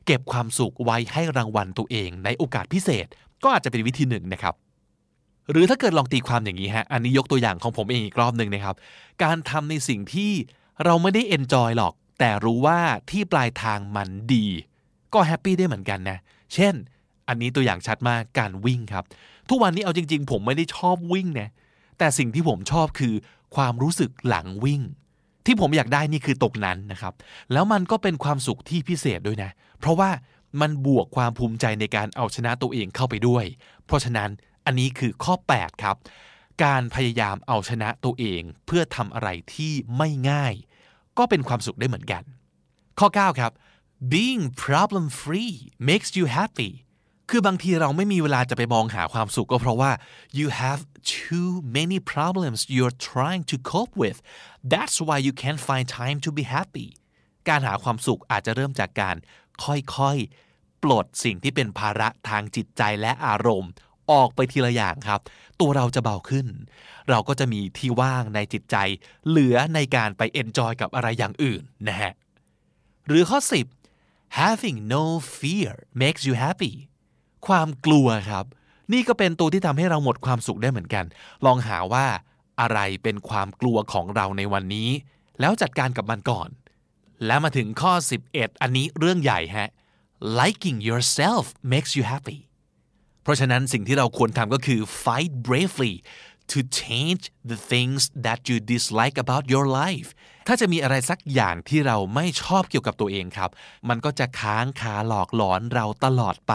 [0.06, 3.06] เก็บความสุขไว้ให้รางวัลตัวเอง ในโอกาสพิเศษ
[3.44, 4.56] ก็อาจจะเป็นวิธีหนึ่งนะครับ
[5.52, 8.76] หรือถ้าเกิดลองตีความอย่างนี้ฮะอันนี้ยกตัวอย่างของผมเองอีกรอบหนึ่งนะครับ
[9.24, 10.32] การทำในสิ่งที่
[10.84, 12.80] เราไม่ได้ enjoy หรอก แต่รู้ว่า
[13.10, 14.46] ที่ปลายทางมันดี
[15.14, 16.18] ก็ happy ได้เหมือนกันนะ
[16.54, 16.74] เช่น
[17.28, 19.04] อันนี้ตัวอย่างชัดมากการวิ่งครับ
[19.50, 21.50] ทุกวันนี้เอาจริง ๆ ผมไม่ได้ชอบวิ่งนะ
[21.98, 23.14] แต่สิ่งที่ผมชอบคือ
[23.56, 24.82] ความรู้สึกหลังวิ่ง
[25.46, 27.14] ที่ผมอยากได้นี่คือตรงนั้นนะครับ
[27.54, 30.10] แล้วมันก็เป็นความสุขที่พิเศษด้วยนะ เพราะว่า
[30.62, 33.46] มันบวกความภูมิใจในการเอาชนะตัวเองเข้าไปด้วย
[33.86, 34.30] เพราะฉะนั้น
[34.66, 35.96] อันนี้คือข้อ 8 ครับ
[36.64, 40.54] การพยายามเอาชนะตัวเองเพื่อทำอะไรที่ไม่ง่าย
[41.18, 42.24] ก็เป็นความสุขได้เหมือนกัน
[43.00, 43.52] ข้อ 9 ครับ
[44.14, 45.54] being problem free
[45.90, 46.72] makes you happy
[47.30, 49.92] คือบางทีเราไม่มีเวลาจะไปมองหาความสุขก็เพราะว่า
[50.40, 50.82] you have
[51.18, 54.18] too many problems you're trying to cope with
[54.74, 56.88] that's why you can't find time to be happy
[57.50, 59.16] การหาความสุขอาจจะเริ่มจากการ
[59.64, 63.72] ค่อยๆ ปลดสิ่งที่เป็นภาระทางจิตใจและอารมณ์
[64.12, 65.22] ออกไปทีละอย่างครับ
[65.60, 66.48] ตัวเราจะเบาขึ้น
[67.10, 68.76] เราก็จะมีที่ว่างในจิตใจ
[69.28, 72.14] เหลือในการไป enjoy กับอะไรอย่างอื่นนะฮะ
[73.08, 73.40] หรือข้อ
[73.90, 75.04] 10 having no
[75.40, 76.74] fear makes you happy
[77.48, 78.46] ความกลัวครับ
[78.94, 81.06] นี่ก็เป็นตัวที่ทำให้เราหมดความสุขได้เหมือนกัน
[81.46, 82.06] ลองหาว่า
[82.62, 84.90] อะไรเป็นความกลัวของเราในวันนี้
[85.40, 86.50] แล้วจัดการกับมันก่อน
[87.26, 87.94] แล้วมาถึงข้อ
[88.28, 89.70] 11 อันนี้เรื่องใหญ่ฮะ
[90.40, 92.40] liking yourself makes you happy
[93.24, 95.94] เพราะฉะนั้นสิ่งที่เราควรทำก็คือ fight bravely
[96.52, 100.10] to change the things that you dislike about your life
[100.48, 103.52] ถ้าจะมีอะไรสักอย่างที่เราไม่ชอบเกี่ยวกับตัวเองครับ
[103.90, 106.54] มันก็จะค้างคาหลอกหลอนเราตลอดไป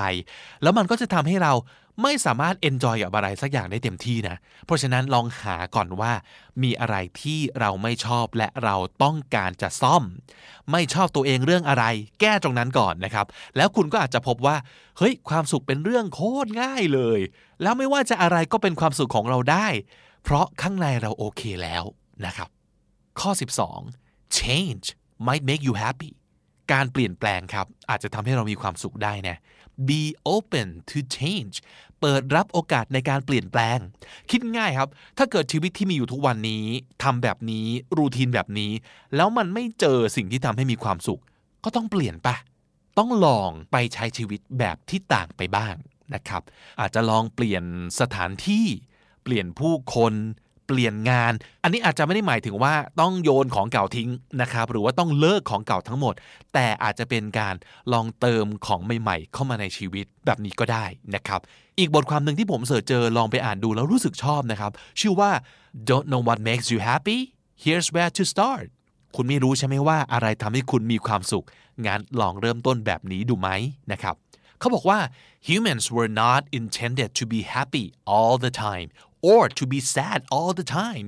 [0.62, 1.52] แล้วมันก็จะทำให้เรา
[2.02, 6.12] ไม่สามารถ enjoy กับอะไรสักอย่างได้เต็มที่นะ เพราะฉะนั้นลองหาก่อนว่า
[6.62, 10.02] มีอะไรที่เราไม่ชอบและเราต้องการจะซ่อม
[10.70, 11.84] ไม่ชอบตัวเองเรื่องอะไร
[12.20, 14.56] แก้ตรงนั้นก่อนนะครับ แล้วคุณก็อาจจะพบว่า
[14.98, 17.20] เฮ้ย ความสุขเป็นเรื่องโคตรง่ายเลย
[17.62, 19.68] แล้วไม่ว่าจะอะไรก็เป็นความสุขของเราได้
[20.24, 21.84] เพราะข้างในเราโอเคแล้ว
[22.26, 22.48] นะครับ
[23.20, 23.30] ข้อ
[23.84, 24.86] 12 change
[25.26, 26.10] might make you happy
[26.72, 29.36] การเปลี่ยนแปลงครับ อาจจะทำให้เรามีความสุขได้นะ
[29.88, 30.02] be
[30.34, 31.54] open to change
[32.00, 33.78] เปิดรับโอกาสในการเปลี่ยนแปลง
[34.30, 34.88] คิดง่ายครับ
[35.18, 36.64] ถ้าเกิดชีวิตที่มีอยู่ทุกวันนี้
[37.02, 37.66] ทำแบบนี้
[37.98, 38.72] รูทีนแบบนี้
[39.16, 41.20] แล้วมันไม่เจอสิ่งที่ทำให้มีความสุข
[41.64, 42.36] ก็ต้องเปลี่ยนปะ
[42.98, 45.74] ต้องลองไปใช้ชีวิตแบบที่ต่างไปบ้าง
[46.14, 46.42] นะครับ
[46.80, 47.64] อาจจะลองเปลี่ยน
[48.00, 48.66] สถานที่
[49.22, 50.14] เปลี่ยนผู้คน
[50.70, 56.14] ปลี่ยนงาน อันนี้อาจจะไม่ได้หมายถึงว่าต้องโยนของเก่าทิ้งนะครับ หรือว่าต้องเลิกของเก่าทั้งหมด
[56.54, 57.54] แต่อาจจะเป็นการ
[57.92, 61.40] ลองเติมของใหม่ๆ เข้ามาในชีวิตแบบนี้ก็ได้นะครับ
[61.78, 65.30] อีกบทความหนึ่งที่ผมเสิร์ชเจอลองไปอ่านดูแล้วรู้สึกชอบนะครับ ชื่อว่า
[65.88, 67.18] don't know what makes you happy
[67.62, 68.66] here's where to start
[69.16, 71.46] คุณไม่รู้ใช่ไหมว่าอะไรทำให้คุณมีความสุข
[71.86, 73.48] งั้นลองเริ่มต้นแบบนี้ดูไหม
[73.92, 74.14] นะครับ
[74.58, 74.98] เขาบอกว่า
[75.48, 78.88] humans were not intended to be happy all the time
[79.32, 81.06] or to be sad all the time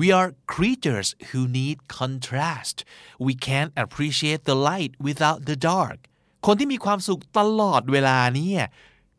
[0.00, 2.76] we are creatures who need contrast
[3.26, 5.98] we can't appreciate the light without the dark
[6.46, 8.62] คนที่มีความสุขตลอดเวลาเนี่ย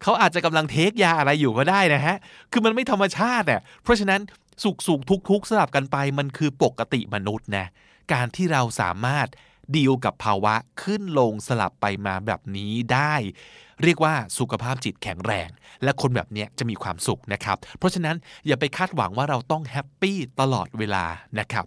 [0.01, 2.15] เขาอาจจะกำลังเทคยาอะไรอยู่ก็ได้นะฮะ
[2.51, 4.21] คือมันไม่ธรรมชาติอะเพราะฉะนั้น
[4.63, 7.65] สุขสุขทุกทุกสลับกันไปมันคือปกติมนุษย์นะ
[8.13, 9.27] การที่เราสามารถ
[9.75, 13.15] ดีลกับภาวะขึ้นลงสลับไปมาแบบนี้ได้
[13.83, 15.49] เรียกว่าสุขภาพจิตแข็งแรง
[15.83, 18.15] และคนแบบเนี้ยจะมีความสุขนะครับ เพราะฉะนั้น
[18.47, 21.05] อย่าไปคาดหวังว่าเราต้องแฮปปี้ตลอดเวลา
[21.39, 21.65] นะครับ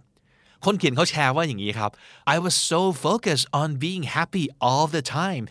[0.65, 1.91] คนเขียนเขาแชร์ว่าอย่างนี้ครับ
[2.33, 5.43] I was so focused on being happy all the time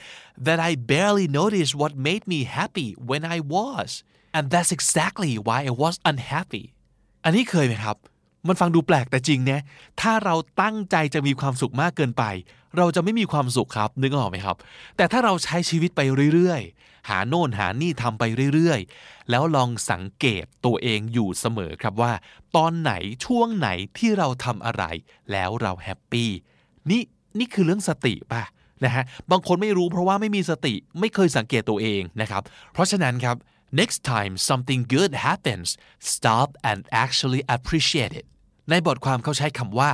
[0.47, 3.89] that I barely noticed what made me happy when I was
[4.37, 6.65] and that's exactly why I was unhappy
[7.25, 7.97] อันนี้เคยไหมครับ
[8.49, 9.61] มันฟังดูแปลกแต่จริงนะ
[10.01, 12.25] ถ้าเราตั้งใจจะมีความสุขมากเกินไป
[12.77, 14.57] เราจะไม่มีความสุขครับนึกออกไหมครับ
[14.97, 16.01] แต่ถ้าเราใช้ชีวิตไป
[16.35, 18.25] เรื่อยๆ หาโน่นหานี่ทำไป
[18.55, 22.13] เรื่อยๆ แล้วลองสังเกตตัวเองอยู่เสมอครับว่า
[22.57, 22.93] ตอนไหน
[23.25, 24.85] ช่วงไหนที่เราทำอะไร
[25.33, 26.31] แล้วเราแฮปปี้
[26.91, 27.03] นี่
[27.39, 28.43] นี่คือเรื่องสติป่ะ
[28.85, 33.37] นะฮะบางคนไม่รู้เพราะว่าไม่มีสติไม่เคยสังเกตตัวเองนะครับ เพราะฉะนั้นครับ
[33.82, 35.68] next time something good happens
[36.14, 38.26] stop and actually appreciate it
[38.70, 39.92] ในบทความเขาใช้คำว่า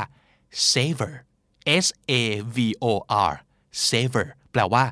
[0.72, 1.14] savor
[1.86, 1.88] S
[2.22, 2.24] A
[2.56, 2.58] V
[2.92, 2.94] O
[3.32, 3.34] R
[3.90, 4.86] savor แปลว่า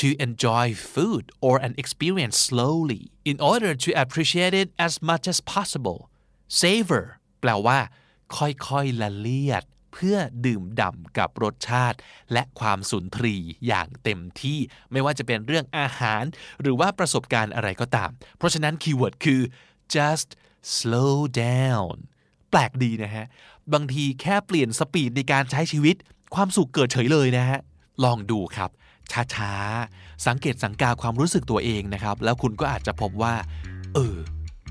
[0.00, 5.38] to enjoy food or an experience slowly in order to appreciate it as much as
[5.54, 5.98] possible
[6.62, 7.04] savor
[7.40, 7.78] แปลว่า
[8.36, 9.64] ค่อยๆละเลียด
[9.95, 11.97] เพื่อดื่มด่ำกับรสชาติ
[12.33, 13.35] และความสุนทรี
[13.67, 14.59] อย่างเต็มที่
[14.91, 16.23] ไม่ว่าจะเป็นเรื่องอาหาร
[16.61, 19.41] หรือว่าประสบการณ์อะไรก็ตาม เพราะฉะนั้น keyword คือ
[19.95, 20.29] just
[20.75, 21.95] slow down
[22.51, 23.25] แปลกดีนะฮะ
[23.73, 25.95] บางทีแค่เปลี่ยนสปีดในการใช้ชีวิต
[26.35, 27.59] ความสุขเกิดเฉยเลยนะฮะ
[28.03, 28.69] ลองดูครับ
[29.35, 33.35] ช้าๆ สังเกตสังกาความรู้สึกตัวเองนะครับ แล้วคุณก็อาจจะพบว่า
[33.93, 34.15] เออ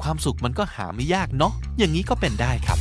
[0.02, 2.80] ความสุขมันก็หาไม่ยากเนาะอย่างนี้ก็เป็นได้ครับ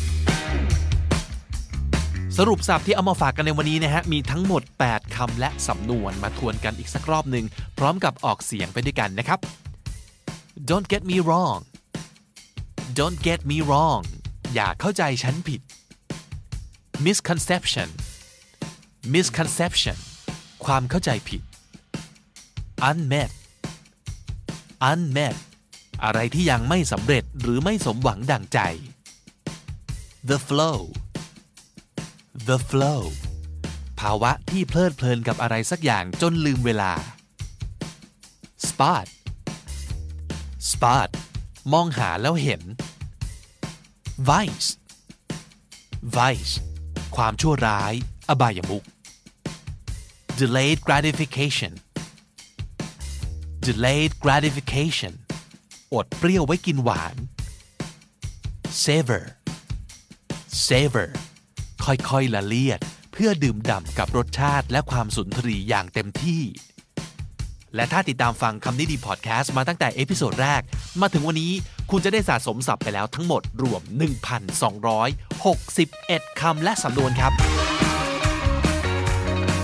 [2.40, 7.46] สรุปสับที่เอามาฝากกันในวันนี้นะฮะ มีทั้งหมด 8 คำและสำนวนมาทวนกันอีกสักรอบหนึ่ง
[7.78, 9.40] พร้อมกับออกเสียงไปด้วยกันนะครับ
[10.70, 11.60] don't get me wrong
[13.00, 14.04] don't get me wrong
[14.54, 15.62] อย่าเข้าใจฉันผิด
[17.06, 17.90] misconception
[19.14, 19.98] misconception
[20.66, 21.42] ความเข้าใจผิด
[22.90, 23.32] unmet
[24.90, 25.36] unmet
[26.04, 28.60] อะไรที่ยังไม่สำเร็จหรือไม่สมหวังดังใจ
[30.30, 30.80] the flow
[32.48, 33.04] the flow
[34.00, 36.94] ภาวะที่เพลิดเพลินกับอะไรสักอย่างจนลืมเวลา
[38.68, 39.08] spot
[40.72, 41.10] spot
[41.74, 42.62] มองหาแล้วเห็น
[44.30, 44.70] vice
[46.18, 46.54] vice
[47.16, 47.94] ความชั่วร้าย
[48.30, 48.84] อบายมุก
[50.40, 51.74] delayed gratification
[53.68, 55.14] delayed gratification
[55.94, 57.16] อดเปรี้ยวไว้กินหวาน
[58.84, 59.24] savor
[60.68, 61.10] savor
[61.86, 62.80] ค่อยๆ ละเลียด
[63.14, 66.42] เพื่อดื่มด่ำกับรสชาติและความสุนทรีอย่างเต็มที่
[67.76, 70.62] และถ้าติดตามฟังคำนี้ดีพอดแคสต์มาตั้งแต่ episode แรก
[71.02, 71.52] มาถึงวันนี้
[71.92, 73.82] คุณจะได้สะสมศัพท์ไปแล้วทั้งหมดรวม
[75.46, 77.32] 1,261 คำและสำนวนครับ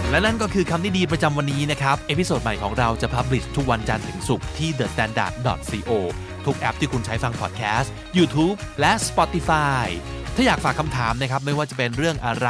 [0.10, 5.92] และนั่นก็คือคำนี้ดีประจำวันนี้นะครับ episode ใหม่ของเราจะ publish ทุกวันจันทร์ถึงศุกร์ที่ thestandard.co
[6.46, 9.86] ทุกแอปที่คุณใช้ฟังพอดแคสต์ YouTube และ Spotify
[10.40, 12.50] ถ้าอยากฝากคำถามนะครับไม่ว่าจะเป็นเรื่องอะไร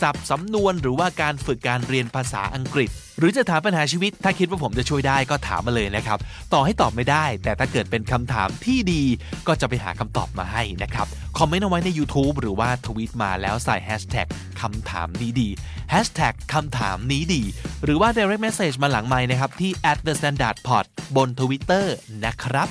[0.00, 6.18] ศัพท์สำนวนหรือว่าการฝึกการเรียนภาษาอังกฤษ หรือจะถามปัญหาชีวิต ถ้าคิดว่าผมจะช่วยได้ก็ถามมาเลยนะครับ
[6.52, 9.02] ต่อให้ตอบไม่ได้ แต่ถ้าเกิดเป็นคำถามที่ดี
[9.46, 11.06] ก็จะไปหาคำตอบมาให้นะครับ
[11.38, 14.26] คอมเมนต์เอาไว้ใน YouTube หรือว่าทวีตมาแล้วใส่แฮชแท็ก
[14.60, 15.48] คำถามนี้ดี
[15.90, 17.42] แฮชแท็กคำถามนี้ดี
[17.84, 20.84] หรือว่า direct message มาหลังไมค์นะครับที่ at the standard pod
[21.16, 21.86] บน Twitter
[22.24, 22.70] นะครับ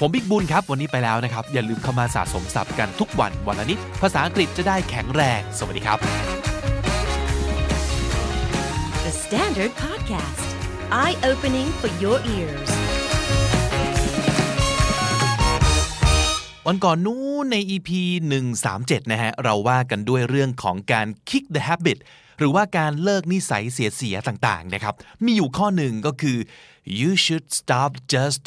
[0.00, 5.98] ผมบิ๊กบุญครับ วันนี้ไปแล้วนะครับ อย่าลืมเข้ามาสะสมศัพท์กันทุกวันวันละนิด ภาษาอังกฤษจะได้แข็งแรง สวัสดีครับ
[9.04, 10.48] The Standard Podcast.
[11.02, 12.70] Eye opening for your ears.
[16.66, 17.90] วันก่อนนู้นใน EP
[18.50, 21.98] 137 นะฮะ เราว่ากันด้วยเรื่องของการ kick the habit
[22.38, 26.38] หรือว่าการเลิกนิสัยเสียๆต่างๆนะครับ มีอยู่ข้อหนึ่งก็คือ
[27.00, 28.42] you should stop just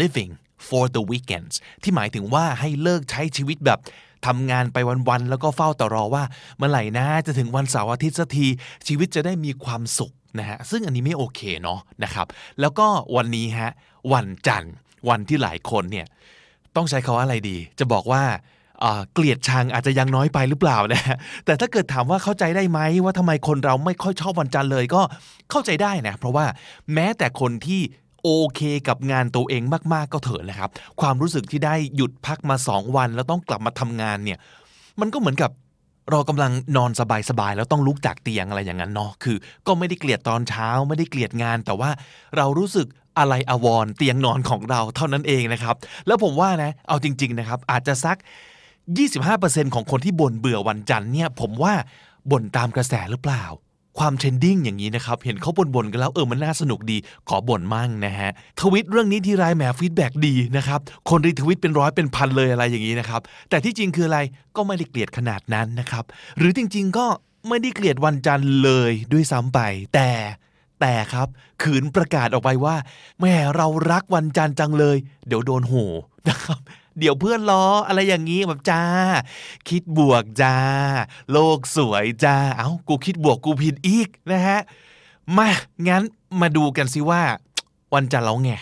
[0.00, 0.32] living
[0.68, 3.78] for the weekends ที่หมายถึงว่าให้เลิกใช้ชีวิตแบบ
[4.26, 4.76] ทำงานไป
[5.08, 6.24] วันๆแล้วก็เฝ้าต่รอว่า
[6.56, 8.46] เมื่อไหร่นะจะถึงวันเสาร์อาทิตย์สักที
[8.86, 12.26] ชีวิตจะได้มีความสุขนะฮะซึ่งอันนี้ไม่โอเคเนาะนะครับ
[12.60, 13.72] แล้วก็วันนี้ฮะ
[14.12, 14.74] วันจันทร์
[15.08, 16.06] วันที่หลายคนเนี่ย
[16.76, 18.22] ต้องใช้คาว่าอะไรดี จะบอกว่า
[19.12, 21.02] เกลียดชังอาจจะยังน้อยไปหรือเปล่านะ
[21.44, 25.02] แต่ถ้าเกิดถามว่าเข้าใจได้ไหมว่าทำไมคนเราไม่ค่อยชอบวันจันทร์เลยก็
[25.50, 26.46] เข้าใจได้นะ เพราะว่า
[26.94, 27.80] แม้แต่คนที่
[28.22, 29.62] โอเคกับงานตัวเอง
[29.94, 34.38] มากๆก็เถอะนะครับ ความรู้สึกที่ได้หยุดพักมาสองวัน แล้วต้องกลับมาทำงานเนี่ย
[35.00, 35.50] มันก็เหมือนกับ
[36.10, 36.90] เรากำลังนอน
[37.30, 41.90] สบายๆแล้วต้องลุกจากเตียงอะไรอย่างนั้นเนาะคือ ก็ไม่ได้เกลียดตอนเช้า ไม่ได้เกลียดงาน แต่ว่า
[42.36, 42.86] เรารู้สึก
[43.18, 48.16] อาลัยอาวรณ์เตียงนอนของเราเท่านั้นเองนะครับ แล้วผมว่านะ เอาจริง ๆนะครับ อาจจะสัก
[48.96, 51.74] 25%ของคนที่บ่นเบื่อวันจันทร์เนี่ย ผมว่า
[52.30, 53.44] บ่นตามกระแสหรือเปล่า
[54.00, 56.96] ความ trending อย่างนี้นะครับ เห็นเขาบ่นๆกันแล้วเออมันน่าสนุกดี
[57.28, 64.18] ขอบ่นมั่งนะฮะทวิตเรื่องนี้ที่รายแหมฟีดแบ็ดีนะครับ คนรีทวิตเป็นร้อยเป็นพันเลยอะไรอย่างนี้นะครับ แต่ที่จริงคืออะไร
[64.56, 66.04] ก็ไม่ได้เกลียดขนาดนั้นนะครับ
[66.38, 67.06] หรือจริง ๆ ก็
[67.48, 69.60] ไม่ได้เกลียดวันจันทร์เลยด้วยซ้ำไป
[69.94, 70.10] แต่
[70.80, 71.28] แต่ครับ
[71.62, 72.76] ขืนประกาศออกไปว่า
[73.20, 75.74] แม่เรารักวันจันทร์จังเลย เดี๋ยวโดนโห
[76.28, 76.60] นะครับ
[76.98, 78.82] เดี๋ยวเพื่อนล้ออะไรอย่างนี้แบบจ้า
[79.68, 80.56] คิดบวกจ้า
[81.32, 84.60] โลกสวยจ้า เอา้ากูคิดบวกกูผิดอีกนะฮะ
[85.36, 85.48] มา
[85.88, 86.02] งั้น
[86.40, 87.22] มาดูกันสิว่า
[87.94, 88.52] วันจันทร์เราไง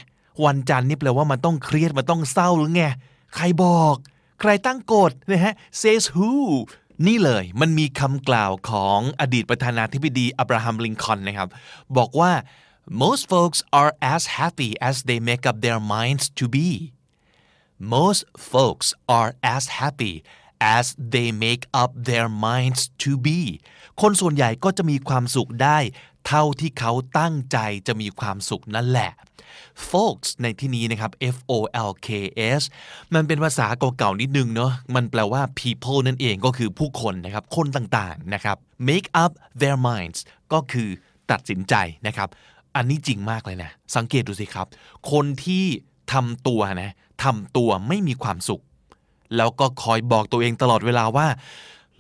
[0.44, 2.82] วันจันทร์นี่แปลว่ามันต้องเครียดมันต้องเศร้าหรือไง
[3.34, 3.96] ใครบอก
[4.40, 6.32] ใครตั้งกฎนะฮะ says who
[7.06, 11.48] นี่เลยมันมีคำกล่าวของอดีตประธานาธิบดีอับราฮัมลิงคอนนะครับ
[11.96, 12.32] บอกว่า
[13.02, 16.68] most folks are as happy as they make up their minds to be
[17.94, 18.88] most folks
[19.18, 20.14] are as happy
[20.60, 23.40] as they make up their minds to be
[24.00, 25.78] คนส่วนใหญ่ก็จะมีความสุขได้
[26.26, 29.12] เท่าที่เขาตั้งใจจะมีความสุขนั่นแหละ
[29.90, 31.52] folks ในที่นี้นะครับ F O
[31.88, 32.08] L K
[32.60, 32.62] S
[33.14, 38.56] มันเป็นภาษาเก่าๆนิดนึงเนาะ มันแปลว่า people นั่นเองก็คือผู้คนนะครับ คนต่างๆนะครับ
[38.88, 40.18] make up their minds
[40.52, 40.88] ก็คือ
[41.30, 41.74] ตัดสินใจ
[42.06, 42.28] นะครับ
[42.76, 44.66] อันนี้จริงมากเลยนะ สังเกตดูสิครับ
[45.12, 45.66] คนที่
[46.12, 46.92] ทำตัวนะ
[47.24, 48.62] ทำตัวไม่มีความสุข
[49.36, 51.26] แล้วก็คอยบอกตัวเองตลอดเวลาว่า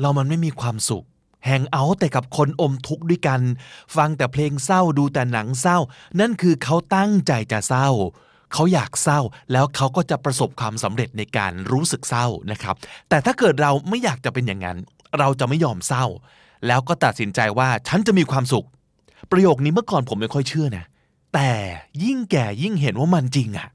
[0.00, 1.04] เรามันไม่มีความสุข
[1.44, 3.40] แฮงเอาแต่กับคนอมทุกข์ด้วยกัน
[3.96, 5.78] ฟังแต่เพลงเศร้าดูแต่หนังเศร้า
[6.20, 7.88] นั่นคือเขาตั้งใจจะเศร้า
[8.52, 9.20] เขาอยากเศร้า
[9.52, 12.74] แล้วเขาก็จะประสบความสำเร็จในการรู้สึกเศร้านะครับ
[13.08, 14.78] แต่ถ้าเกิดเราไม่อยากจะเป็นอย่างนั้น
[15.18, 16.04] เราจะไม่ยอมเศร้า
[16.66, 18.66] แล้วก็ตัดสินใจว่าฉันจะมีความสุข
[19.30, 20.84] ประโยคนี้เมื่อก่อนผมไม่ค่อยเชื่อนะ
[21.34, 21.50] แต่
[22.04, 23.68] ยิ่งแก่ยิ่งเห็นว่ามันจริงอะ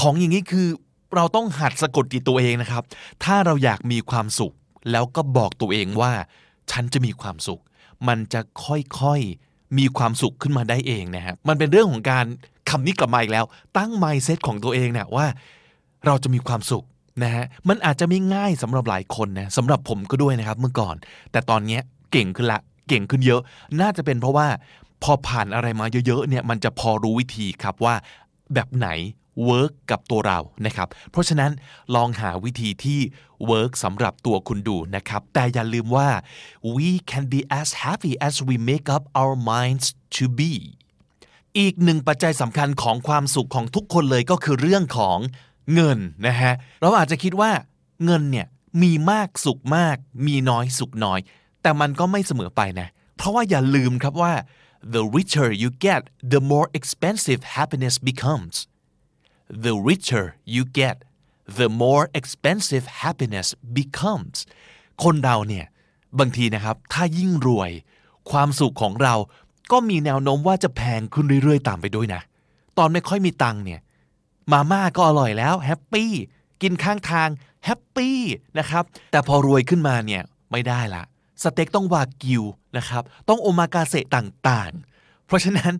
[0.00, 0.68] ของอย่างนี้คือ
[1.16, 2.82] เราต้องหัดสะกดจิตตัวเองนะครับ
[3.24, 4.54] ถ้าเราอยากมีความสุข
[4.90, 6.12] แล้วก็บอกตัวเองว่า
[6.70, 7.60] ฉันจะมีความสุข
[8.08, 12.24] มันจะค่อยๆ มีความสุขขึ้นมาได้เองนะฮะมันเป็นเรื่องของการ
[12.70, 13.44] คำนี้กลับมาอีกแล้ว
[13.76, 15.26] ตั้ง mindset ของตัวเองเนี่ยว่า
[16.06, 16.84] เราจะมีความสุข
[17.22, 20.96] นะฮะมันอาจจะไม่ง่ายสำหรับหลายคนนะสำหรับผมก็ด้วยนะครับเมื่อก่อน
[21.32, 21.78] แต่ตอนนี้
[22.12, 23.40] เก่งขึ้นละเก่งขึ้นเยอะ
[23.80, 24.46] น่าจะเป็นเพราะว่า
[25.02, 27.94] พอผ่านอะไรมาเยอะๆเนี่ยมันจะพอรู้วิธีครับว่า
[28.54, 28.88] แบบไหน
[29.44, 31.50] work กับตัวเรานะครับ เพราะฉะนั้น
[31.94, 33.00] ลองหาวิธีที่
[33.46, 36.08] work สำหรับตัวคุณดูนะครับ แต่อย่าลืมว่า
[36.76, 40.52] we can be as happy as we make up our minds to be
[41.58, 45.18] อีกหนึ่งปัจจัยสำคัญของความสุขของทุกคนเลยก็คือเรื่องของ
[45.74, 47.50] เงินนะฮะ เราอาจจะคิดว่า
[48.04, 48.46] เงินเนี่ย
[48.82, 49.96] มีมากสุขมาก
[50.26, 51.20] มีน้อยสุขน้อย
[51.62, 54.32] แต่มันก็ไม่เสมอไปนะ เพราะว่าอย่าลืมครับว่า
[54.94, 58.56] the richer you get the more expensive happiness becomes
[59.64, 60.96] the richer you get
[61.58, 64.36] the more expensive happiness becomes
[65.02, 65.66] คนเราเนี่ย
[66.18, 67.70] บางทีนะครับถ้ายิ่งรวย
[68.30, 69.14] ความสุขของเรา
[69.72, 72.22] ก็มีแนวโน้มว่าจะแพงขึ้นเรื่อยๆ ตามไปด้วยนะ
[72.78, 73.80] ตอนไม่ค่อยมีตังเนี่ย
[74.52, 76.12] มาม่าก็อร่อยแล้วแฮปปี้
[76.62, 77.28] กินข้างทาง
[77.64, 78.18] happy
[78.58, 81.02] นะครับแต่พอรวยขึ้นมาเนี่ยไม่ได้ละ
[81.42, 82.42] สเต็กต้องวากิว
[82.78, 85.72] นะครับต้องโอมากาเสะต่างๆ เพราะฉะนั้น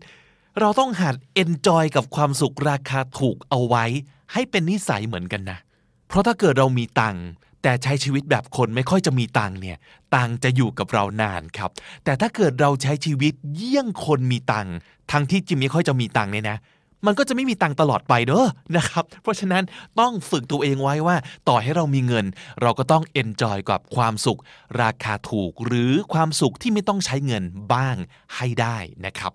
[0.61, 3.85] เราต้องหัด enjoy กับความสุขราคาถูกเอาไว้
[4.33, 5.59] ให้เป็นนิสัยเหมือนกันนะ
[6.07, 7.25] เพราะถ้าเกิดเรามีตังค์
[7.63, 9.77] แต่ใช้ชีวิตแบบคนไม่ค่อยจะมีตังค์เนี่ย
[10.15, 11.69] ตังค์จะอยู่กับเรานานครับ
[12.03, 14.75] แต่ถ้าเกิดเราใช้ชีวิตเยี่ยงคนมีตังค์
[15.11, 16.57] ทั้งที่จริงไม่ค่อยจะมีตังค์เนี่ยนะ
[17.05, 19.63] มันก็จะไม่มีตังค์ตลอดไปเด้อนะครับ เพราะฉะนั้น
[19.99, 21.15] ต้องฝึกตัวเองไว้ว่า
[21.47, 22.25] ต่อให้เรามีเงิน
[22.61, 24.39] เราก็ต้องเอนจอยกับความสุข
[24.81, 27.43] ราคาถูกหรือความสุขที่ไม่ต้องใช้เงิน
[27.73, 27.95] บ้าง
[28.35, 29.33] ให้ได้นะครับ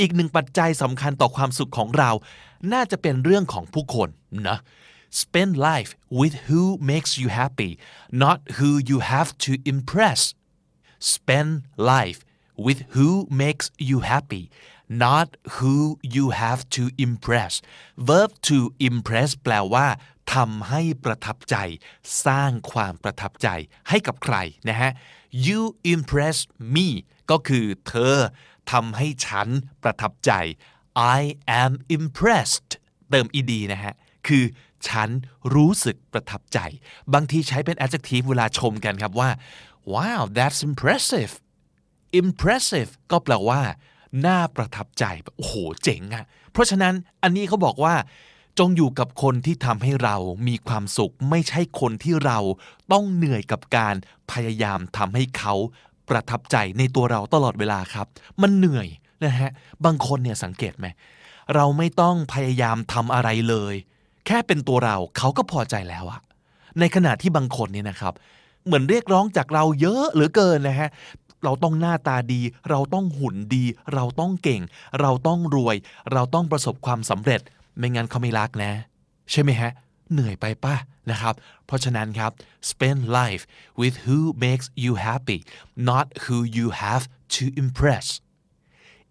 [0.00, 2.10] อีกหนึ่งปัจจัยสำคัญต่อความสุขของเรา
[2.72, 4.08] น่าจะเป็นเรื่องของผู้คน
[4.48, 4.58] นะ
[5.20, 7.70] spend life with who makes you happy
[8.24, 10.20] not who you have to impress
[11.14, 11.50] spend
[11.94, 12.20] life
[12.66, 13.10] with who
[13.42, 14.44] makes you happy
[15.04, 15.74] not who
[16.16, 17.52] you have to impress
[18.08, 19.86] verb to impress แปลว่า
[20.34, 21.56] ทำให้ประทับใจ
[22.26, 23.48] สร้างความประทับใจ
[23.88, 24.36] ให้กับใคร
[24.68, 24.90] นะฮะ
[25.46, 25.60] you
[25.94, 26.36] impress
[26.74, 26.88] me
[27.30, 28.16] ก็คือเธอ
[28.70, 29.48] ทำให้ฉัน
[29.82, 30.32] ประทับใจ
[31.18, 31.20] I
[31.62, 32.70] am impressed
[33.10, 33.94] เติม ed นะฮะ
[34.26, 34.44] คือ
[34.88, 35.08] ฉัน
[35.54, 36.58] รู้สึกประทับใจ
[37.14, 39.30] บางทีใช้เป็น adjective เวลาชมกันครับว่า
[39.94, 41.32] wow that's impressive
[42.20, 43.60] impressive ก็แปลว่า
[44.26, 45.04] น่าประทับใจ
[45.36, 47.94] โอ้โห เจ๋งอะเพราะฉะนั้นอันนี้เขาบอกว่า
[48.58, 50.16] จงอยู่กับคนที่ทำให้เรา
[50.48, 52.38] มีความสุข ไม่ใช่คนที่เรา
[52.92, 53.94] ต้องเหนื่อยกับการ
[54.32, 55.54] พยายามทำให้เขา
[56.12, 58.06] ประทับใจในตัวเราตลอดเวลาครับ
[58.42, 58.88] มันเหนื่อย
[59.24, 59.50] นะฮะ
[59.84, 60.86] บางคนเนี่ยสังเกตไหม
[61.54, 63.74] เราไม่ต้องพยายามทำอะไรเลย
[64.26, 66.20] แค่เป็นตัวเราเขาก็พอใจแล้วอะ
[66.78, 68.14] ในขณะที่บางคนเนี่ยนะครับ
[68.64, 70.88] เหมือนเรียกร้องจากเราเยอะเหลือเกินนะฮะ
[71.44, 74.62] เราต้องหน้าตาดี เราต้องหุ่นดี เราต้องเก่ง
[75.00, 75.76] เราต้องรวย
[76.12, 77.40] เราต้องประสบความสำเร็จ
[77.78, 78.72] ไม่งั้นเขาไม่รักนะ
[79.30, 79.70] ใช่ไหมฮะ
[80.12, 80.76] เหนื่อยไปป่ะ
[81.10, 81.34] นะครับ
[81.66, 82.30] เพราะฉะนั้นครับ
[82.70, 83.42] spend life
[83.80, 85.38] with who makes you happy
[85.90, 87.04] not who you have
[87.36, 88.06] to impress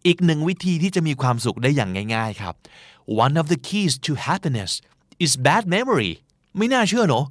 [0.06, 2.56] อีกหนึ่งวิธีที่จะมีความสุขได้อย่างง่ายๆครับ
[3.26, 4.72] one of the keys to happiness
[5.26, 6.12] is bad memory
[6.58, 7.26] ไม่น่าเชื่อเนอะ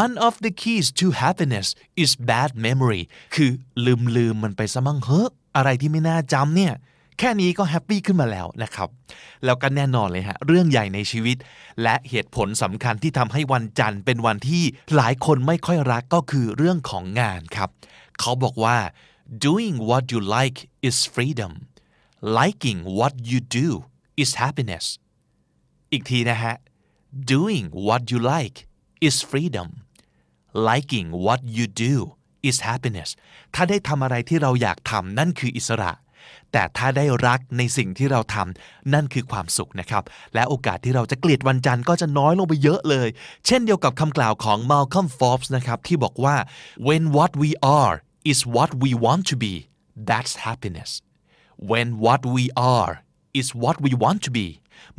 [0.00, 1.68] one of the keys to happiness
[2.02, 3.02] is bad memory
[3.34, 3.50] คือ
[3.84, 6.74] ลืมลืมมันไปซะมั่งเฮ้ออะไรที่ไม่น่าจำเนี่ย
[7.18, 8.88] แค่นี้ก็แฮปปี้ขึ้นมาแล้วนะครับ
[9.44, 11.36] แล้วก็แน่นอนเลยฮะเรื่องใหญ่ในชีวิต
[11.82, 14.64] และเหตุผลสำคัญที่ทำให้วันจันทร์เป็นวันที่
[14.96, 17.68] หลายคนไม่ค่อยรักก็คือเรื่องของงานครับ
[18.20, 18.78] เขาบอกว่า
[19.46, 21.52] doing what you like is freedom
[22.38, 23.68] liking what you do
[24.22, 24.84] is happiness
[25.92, 26.54] อีกทีนะฮะ
[27.32, 28.58] doing what you like
[29.06, 29.68] is freedom
[30.68, 31.94] liking what you do
[32.48, 33.10] is happiness
[33.54, 35.92] ถ้าได้ทำอะไรที่เราอยากทำนั่นคืออิสระ
[36.52, 40.02] แต่ถ้าได้รักในสิ่งที่เราทำนั่นคือความสุขนะครับ
[40.34, 43.08] และโอกาสที่เราจะเกลียดวันจันทร์ก็จะน้อยลงไปเยอะเลย
[43.46, 46.36] เช่นเดียวกับคำกล่าวของ Malcolm Forbes นะครับ ที่บอกว่า
[46.86, 47.94] when what we are
[48.32, 49.54] is what we want to be
[50.08, 50.90] that's happiness
[51.70, 52.44] when what we
[52.76, 52.92] are
[53.40, 54.46] is what we want to be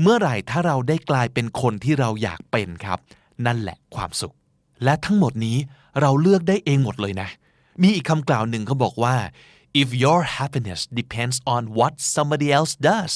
[0.02, 3.00] เมื่อไหร่ถ้าเราได้กลายเป็นคนที่เราอยากเป็นครับ
[3.46, 4.34] นั่นแหละความสุข
[4.84, 5.58] และทั้งหมดนี้
[6.02, 7.30] เราเลือกได้เองหมดเลยนะ
[7.82, 9.16] มีอีกคำกล่าวหนึ่งเขาบอกว่า
[9.82, 13.12] if your happiness depends on what somebody else does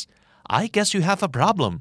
[0.62, 1.74] I guess you have a problem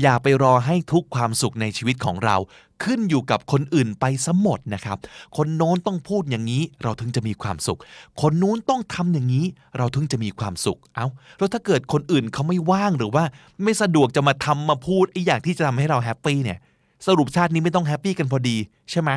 [0.00, 2.36] อย่าไปรอให้ทุกความสุขในชีวิตของเรา
[2.84, 4.98] ขึ้นอยู่กับคนอื่นไปสมดนะครับ
[5.36, 7.78] คนโน้นต้องพูดอย่างนี้เราถึงจะมีความสุข
[8.20, 9.44] คนนู้นต้องทำอย่างนี้
[9.76, 11.06] เราถึงจะมีความสุข เอา้า
[11.38, 13.24] แล้วถ้าเกิดคนอื่นเขาไม่ว่างหรือว่า
[13.62, 16.58] ไม่สะดวกจะมาทำมาพูดไอ้อย่างที่จะทำให้เราแฮปปี้เนี่ย
[17.06, 18.56] สรุปชาตินี้ไม่ต้องแฮปปี้กันพอดี
[18.90, 19.10] ใช่ไหม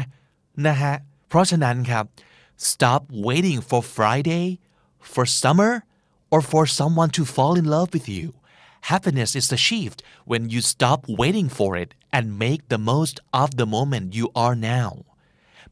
[0.67, 0.93] นะฮะ
[1.27, 2.03] เพราะฉะนั้นครับ
[2.69, 4.45] stop waiting for Friday
[4.99, 5.83] for summer
[6.31, 8.39] or for someone to fall in love with you
[8.81, 13.65] Happiness is achieved when you stop waiting for it and make the most of the
[13.65, 15.05] moment you are now.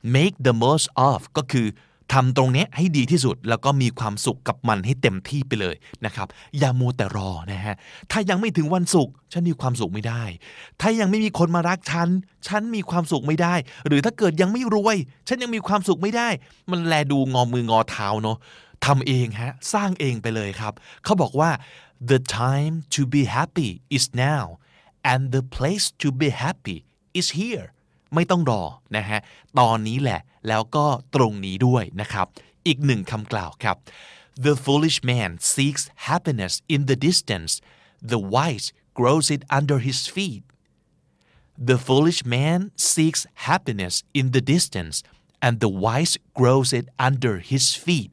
[0.03, 1.67] Make the most of ก็คือ
[2.13, 6.27] ทำตรงนี้ให้ดีที่สุดแล้วก็มีความสุขกับมันให้เต็มที่ไปเลยนะครับ
[6.59, 7.75] อย่ามัวแต่รอนะฮะ
[8.11, 10.23] ถ้ายังไม่ถึงวันศุกร์ฉันมีความสุขไม่ได้
[10.81, 12.09] ถ้ายังไม่มีคนมารักฉัน
[12.47, 13.55] ฉันมีความสุขไม่ได้
[13.87, 16.29] หรือถ้าเกิดยังไม่รวย ฉันยังมีความสุขไม่ได้
[16.71, 18.37] มันแลดูงอมืองอเท้าเนาะ
[18.86, 20.72] ทำเองฮะ สร้างเองไปเลยครับ
[21.04, 21.50] เขาบอกว่า
[22.10, 24.44] the time to be happy is now
[25.12, 26.78] and the place to be happy
[27.20, 27.66] is here
[28.14, 28.62] ไม่ต้องรอ
[28.96, 29.20] นะฮะ
[29.58, 32.26] ตอนนี้แหละ แล้วก็ตรงนี้ด้วยนะครับ
[32.66, 33.76] อีกหนึ่งคำกล่าวครับ
[34.44, 37.52] the foolish man seeks happiness in the distance
[38.12, 38.66] the wise
[38.98, 40.42] grows it under his feet
[41.68, 42.58] the foolish man
[42.90, 44.96] seeks happiness in the distance
[45.44, 48.10] and the wise grows it under his feet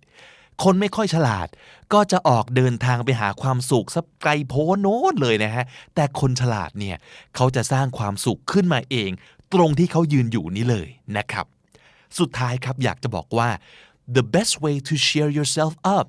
[0.63, 1.49] คนไม่ค่อยฉลาด
[1.93, 5.65] ก็จะออกเดินทางไปหาความสุขสักไกลโพ้นโน้นเลยนะฮะ
[5.95, 6.97] แต่คนฉลาดเนี่ย
[7.35, 9.11] เขาจะสร้างความสุขขึ้นมาเอง
[9.55, 11.47] ตรงที่เขายืนอยู่นี้เลยนะครับ
[12.19, 13.49] สุดท้ายครับอยากจะบอกว่า
[14.17, 16.07] the best way to cheer yourself up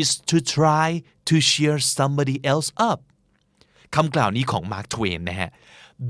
[0.00, 0.88] is to try
[1.28, 2.98] to cheer somebody else up
[3.94, 5.50] คำกล่าวนี้ของ Mark Twain นะฮะ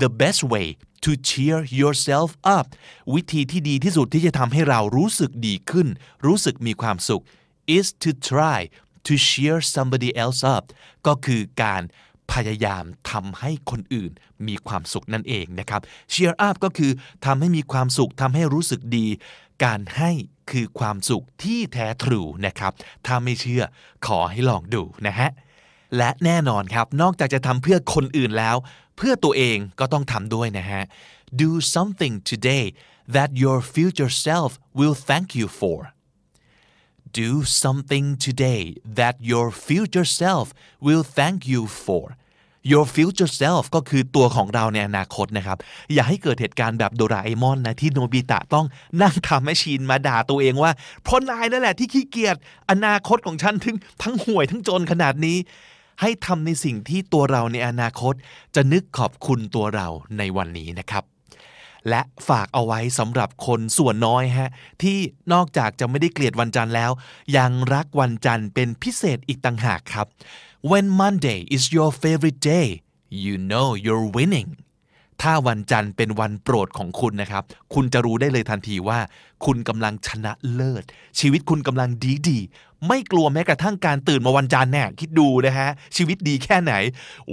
[0.01, 0.67] the best way
[1.05, 2.65] to cheer yourself up
[3.13, 5.87] วิธีที่ดีที่สุดที่จะทำให้เรารู้สึกดีขึ้น
[6.25, 7.23] รู้สึกมีความสุข
[7.77, 8.59] is to try
[9.07, 10.63] to cheer somebody else up
[11.07, 11.83] ก็คือการ
[12.31, 14.11] พยายามทำให้คนอื่น
[14.47, 15.81] มีความสุขนั่นเองนะครับ
[16.13, 16.91] cheer up ก็คือ
[17.25, 19.07] ทำให้มีความสุขทำให้รู้สึกดี
[19.63, 20.11] การให้
[20.51, 22.71] คือความสุขที่แท้ทรูนะครับ
[23.05, 23.63] ถ้าไม่เชื่อ
[24.05, 25.29] ขอให้ลองดูนะฮะ
[25.97, 28.55] และแน่นอนครับ นอกจากจะทำเพื่อคนอื่นแล้ว
[28.97, 30.83] เพื่อตัวเองก็ต้องทำด้วยนะฮะ
[31.41, 32.65] do something today
[33.15, 35.77] that your future self will thank you for
[37.21, 38.63] do something today
[38.99, 40.53] that your future self
[40.85, 42.03] will thank you for
[42.71, 45.57] your future self ก็คือตัวของเราในอนาคตนะครับ
[45.93, 48.65] อย่าให้เกิดเหตุการณ์แบบโดราเอมอนนะ ที่โนบิตะต้อง
[49.01, 50.71] นั่งทำแมชชีนมาด่าตัวเองว่า
[51.03, 52.35] เพราะนายนั่นแหละที่ขี้เกียจ
[52.71, 55.37] อนาคตของฉันทั้งทั้งห่วยทั้งจนขนาดนี้
[56.01, 58.13] ให้ทำในสิ่งที่ตัวเราในอนาคต
[58.55, 59.87] จะนึกขอบคุณตัวเรา
[60.17, 61.03] ในวันนี้นะครับ
[61.89, 64.49] และฝากเอาไว้สำหรับคนส่วนน้อยฮะ
[64.83, 64.97] ที่
[65.33, 66.91] นอกจากจะไม่ได้เกลียดวันจันทร์แล้ว
[67.37, 70.07] ยังรักวันจันทร์เป็นพิเศษอีกต่างหากครับ
[70.69, 72.67] When Monday is your favorite day
[73.25, 74.49] you know you're winning
[75.21, 77.43] ถ้าวันจันทร์เป็นวันโปรดของคุณนะครับ
[77.73, 78.99] คุณจะรู้ได้เลยทันทีว่า
[79.45, 80.83] คุณกำลังชนะเลิศ
[81.19, 86.73] ชีวิตคุณกำลังดีดีๆไม่กลัวแม้กระทั่งการตื่นมาวันจันทร์แน่คิดดูนะฮะ ชีวิตดีแค่ไหน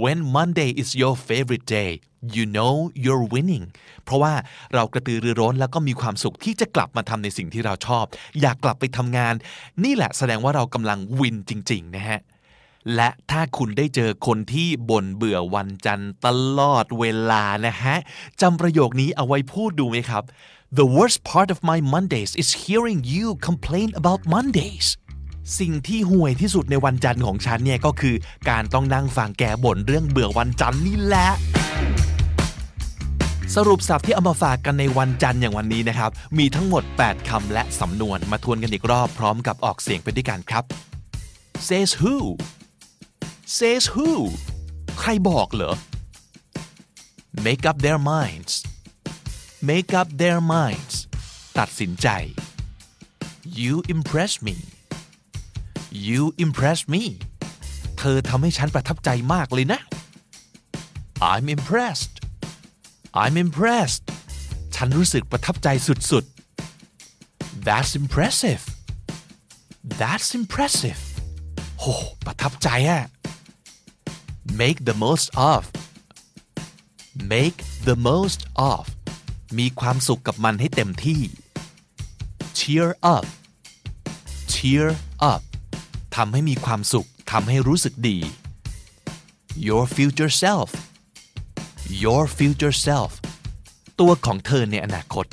[0.03, 1.91] When Monday is your favorite day
[2.35, 2.73] you know
[3.03, 3.65] you're winning
[4.03, 4.33] เพราะว่า
[4.73, 8.05] เรากระตือรือร้นแล้วก็มีความสุขที่จะกลับมาทำในสิ่งที่เราชอบ
[8.41, 9.33] อยากกลับไปทำงาน
[9.83, 12.19] นี่แหละแสดงว่าเรากำลังวินจริง ๆ นะฮะ
[12.95, 16.27] และถ้าคุณได้เจอคนที่บ่นเบื่อวันจันทร์ต
[16.59, 17.95] ลอดเวลานะฮะ
[18.41, 20.23] จำประโยคนี้เอาไว้พูดดูไหมครับ
[20.79, 24.87] The worst part of my Mondays is hearing you complain about Mondays
[25.59, 28.15] สิ่งที่ห่วยที่สุดในวันจันทร์ของฉันเนี่ยก็คือ
[28.49, 31.29] การต้องนั่งฟังแกบ่นเรื่องเบื่อวันจันทร์นี่แหละ
[33.55, 40.63] สรุปศัพท์ที่เอามาฝากกันในวันจันทร์อย่างวันนี้นะครับ มีทั้งหมด 8 คำและสำนวนมาทวนกันอีกรอบพร้อมกับออกเสียงไปด้วยกันครับ
[41.67, 42.17] says who
[43.55, 44.09] says who
[44.99, 45.73] ใครบอกเหรอ
[47.45, 48.53] make up their minds
[49.69, 50.95] make up their minds
[51.57, 52.07] ตัดสินใจ
[53.59, 54.55] you impress me
[56.07, 57.03] you impress me
[57.97, 59.79] เธอทำให้ฉันประทับใจมากเลยนะ
[61.31, 62.13] I'm impressed
[63.23, 64.03] I'm impressed
[64.75, 65.67] ฉันรู้สึกประทับใจ
[66.11, 68.63] สุดๆ That's impressive
[69.99, 71.01] That's impressive
[71.79, 71.85] โห
[72.25, 73.03] ประทับใจอะ
[74.61, 75.61] make the most of
[77.33, 78.41] make the most
[78.71, 78.83] of
[79.57, 81.21] มีความสุขกับมันให้เต็มที่
[82.57, 83.25] cheer up
[84.53, 84.87] cheer
[85.31, 85.41] up
[86.15, 88.17] ทำให้มีความสุขทำให้รู้สึกดี
[89.67, 90.69] your future self
[92.03, 93.11] your future self
[93.99, 95.25] ตัวของเธอในอนาคต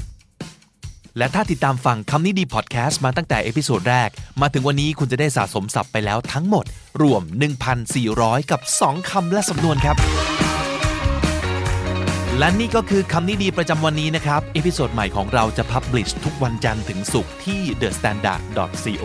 [1.18, 4.08] และถ้าติดตามฟังคำนี้ดีพอดแคสต์มาตั้งแต่ episode แรก
[4.40, 6.64] มาถึงวันนี้คุณจะได้สะสมศัพท์ไปแล้วทั้งหมด
[7.02, 7.22] รวม
[7.86, 9.96] 1,400 กับ 2 คำและสำนวนครับ
[12.38, 19.04] และนี่ก็คือคำนี้ดีประจำวันนี้นะครับ episode ใหม่ของเราจะ publish ทุกวันจันทร์ถึงศุกร์ที่ thestandard.co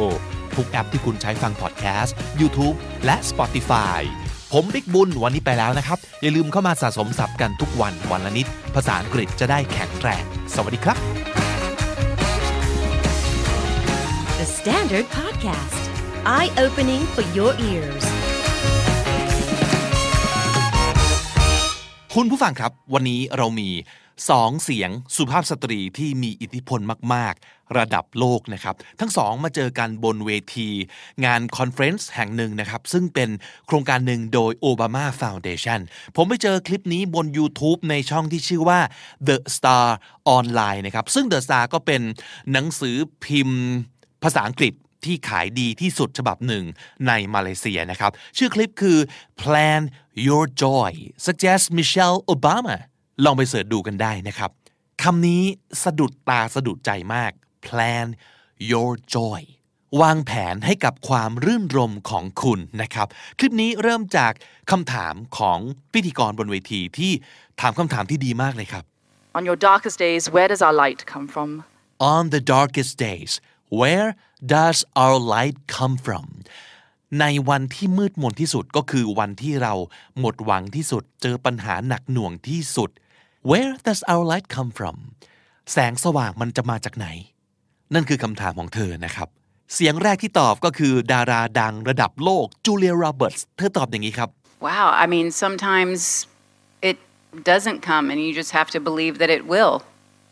[0.55, 3.99] ทุกแอปที่คุณใช้ฟังพอดแคสต์ YouTube และ Spotify
[4.53, 10.23] ผมบิ๊กบุญวันนี้ไปแล้วนะครับ อย่าลืมเข้ามาสะสมศัพท์กันทุกวันวันละนิด ภาษาอังกฤษจะได้แข็งแรง
[10.55, 11.38] สวัสดีครับ
[14.39, 15.81] The Standard Podcast,
[16.37, 18.05] eye opening for your ears.
[22.13, 23.69] คุณผู้ฟังครับ วันนี้เรามี
[24.29, 26.79] สองเสียงสุภาพสตรีที่มีอิทธิพล
[27.13, 30.69] มาก ๆ ระดับโลกนะครับ ทั้งสองมาเจอกันบนเวที
[31.25, 33.29] งาน conference แห่งหนึ่งนะครับ ซึ่งเป็น
[33.67, 35.79] โครงการหนึ่งโดย Obama Foundation
[36.15, 38.79] ผมไปเจอคลิปนี้บน YouTube ในช่องที่ชื่อว่า
[39.27, 39.85] The Star
[40.37, 42.01] Online นะครับ ซึ่ง The Star ก็เป็น
[42.51, 43.63] หนังสือพิมพ์
[44.23, 44.73] ภาษาอังกฤษ
[45.05, 46.63] ที่ขายดีที่สุดฉบับหนึ่ง
[47.07, 48.97] ในมาเลเซียนะครับ ชื่อคลิปคือ
[49.41, 49.81] Plan
[50.27, 50.91] Your Joy
[51.25, 52.75] suggest Michelle Obama
[53.25, 54.51] ลองไป search ดูกันได้นะครับ
[55.03, 55.43] คำนี้
[55.83, 57.31] สะดุดตาสะดุดใจมาก
[57.65, 58.07] Plan
[58.71, 59.41] Your Joy
[60.01, 63.07] วางแผนให้กับความรื่นรมของคุณนะครับ
[63.39, 64.33] คลิปนี้เริ่มจาก
[64.71, 65.59] คำถามของ
[65.93, 67.11] พิธีกรบนเวทีที่
[67.61, 68.83] ถามคำถามที่ดีมากเลยครับ
[69.37, 71.49] On your darkest days, where does our light come from?
[72.13, 73.31] On the darkest days
[73.79, 74.09] where
[74.53, 76.25] does our light come from
[77.19, 79.73] ในวันที่มืดมนที่สุดก็คือวันที่เรา
[80.19, 82.89] หมดหวังที่สุด เจอปัญหาหนักหน่วงที่สุด
[83.49, 84.97] Where does our light come from
[85.71, 87.07] แสงสว่างมันจะมาจากไหน
[87.93, 89.27] นั่นคือคำถามของเธอนะครับ
[89.73, 94.29] เสียงแรกที่ตอบก็คือดาราดังระดับโลกจูเลียโรเบิร์ตส์เธอตอบอย่างนี้ครับ
[94.67, 95.99] Wow, I mean, sometimes
[96.89, 96.97] it
[97.51, 99.73] doesn't come, and you just have to believe that it will,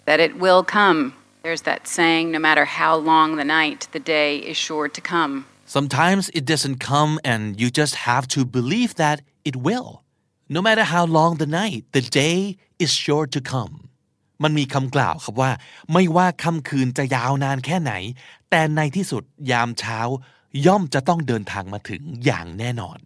[0.09, 0.99] that it will come.
[1.47, 5.33] There's that saying no matter how long the night, the day is sure to come.
[5.77, 10.03] Sometimes it doesn't come and you just have to believe that it will.
[10.49, 13.73] No matter how long the night, the day is sure to come.
[14.43, 15.51] มันมีคำกล่าวครับว่า
[15.93, 17.93] ไม่ว่าค่ำคืนจะยาวนานแค่ไหน
[18.49, 19.99] แต่ในที่สุดยามเช้า
[20.65, 22.97] ย่อมจะต้องเดินทางมาถึงอย่างแน่นอน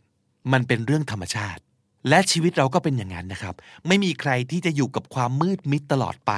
[0.52, 1.62] มันเป็นเรื่องธรรมชาติ
[2.10, 3.56] และชีวิตเราก็เป็นอย่างนั้นนะครับ
[3.88, 6.32] ไม่มีใครที่จะอยู่กับความมืดมิดตลอดไป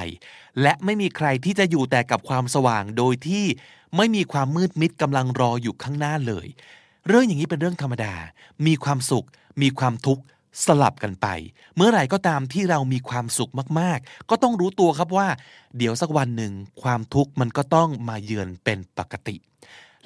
[0.61, 3.45] และไม่มีใครที่จะอยู่แต่กับความสว่างโดยที่
[3.97, 6.47] ไม่มีความมืดมิดกำลังรออยู่ข้างหน้าเลย
[7.07, 8.13] เรื่องอย่างนี้เป็นเรื่องธรรมดา
[8.65, 9.27] มีความสุข
[9.61, 10.23] มีความทุกข์
[10.65, 11.27] สลับกันไป
[11.75, 15.27] เมื่อไหร่ก็ตามที่เรามีความสุขมากๆ ก็ต้องรู้ตัวครับว่า
[15.77, 19.35] เดี๋ยวสักวันหนึ่งความทุกข์มันก็ต้องมาเยือนเป็นปกติ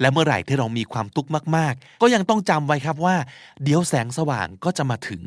[0.00, 3.16] และเมื่อไหร่ที่เรามีความทุกข์มาก ๆ ก็ยังต้องจำไว้ครับว่า
[3.62, 5.22] เดี๋ยวแสงสว่างก็จะมาถึง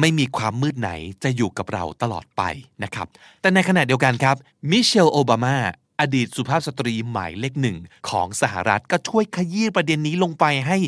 [0.00, 0.90] ไม่มีความมืดไหน
[1.24, 2.42] จะอยู่กับเราตลอดไป
[2.82, 3.06] นะครับ
[3.40, 4.36] แต่ในขณะเดียวกันครับ
[4.70, 5.56] มิเชลโอบามา
[6.00, 7.76] อดีตสุภาพสตรีหมายเลขหนึ่ง
[8.08, 10.78] ของสหรัฐก็ช่วยขยี้ประเด็นนี้ลงไปให้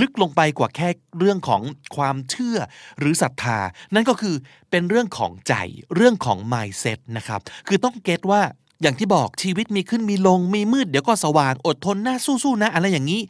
[0.00, 0.88] ลึกลงไปกว่าแค่
[1.18, 1.62] เรื่องของ
[1.96, 2.58] ความเชื่อ
[2.98, 3.58] หรือศรัทธา
[3.94, 4.34] นั่นก็คือ
[4.70, 5.54] เป็นเรื่องของใจ
[5.94, 8.42] เรื่องของ mindset นะครับ คือต้องเก็ตว่า
[8.82, 13.20] อย่างที่บอกชีวิตมีขึ้นมีลงมีมืดเดี๋ยวก็สว่างอดทนหน้าสู้ๆนะอะไรอย่างนี้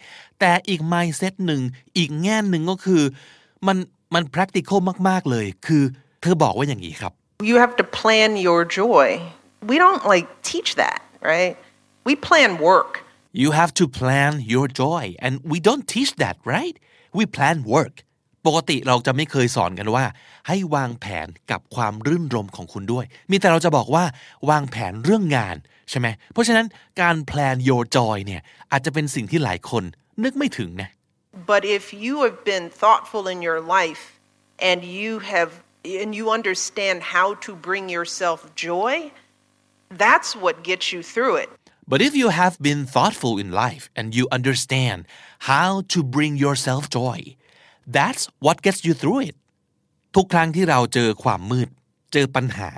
[0.41, 1.63] แต่อีก mindset หนึ่ง
[1.97, 3.03] อีกแง่หนึ่งก็คือ
[3.67, 3.77] มัน
[4.17, 5.83] มัน practical มาก ๆ เลย คือ
[6.23, 7.13] เธอบอกว่าอย่างนี้ครับ
[7.51, 9.07] You have to plan your joy.
[9.71, 11.01] We don't like teach that,
[11.33, 11.55] right?
[12.09, 12.93] We plan work.
[13.43, 16.77] you have to plan your joy and we don't teach that right
[17.19, 17.95] we plan work
[18.47, 20.05] ปกติเราจะไม่เคยสอนกันว่า
[20.49, 24.05] ให้วางแผนกับความรื่นรมของคุณด้วย มีแต่เราจะบอกว่า
[24.51, 25.57] วางแผนเรื่องงาน
[25.91, 26.67] ใช่ไหมเพราะฉะนั้น
[27.01, 28.43] การ plan your joy เนี่ย
[28.73, 29.83] อาจจะเป็นสิ่งที่หลายคน
[30.25, 30.91] นึกไม่ถึงนะ
[31.52, 34.20] But if you have been thoughtful in your life
[34.60, 39.12] and you have and you understand how to bring yourself joy,
[39.90, 41.50] that's what gets you through it.
[41.88, 45.00] But if you have been thoughtful in life and you understand
[45.40, 47.36] how to bring yourself joy,
[47.88, 49.36] that's what gets you through it.
[50.16, 51.70] ทุกครั้งที่เราเจอความมืด
[52.14, 52.70] เจอปัญหา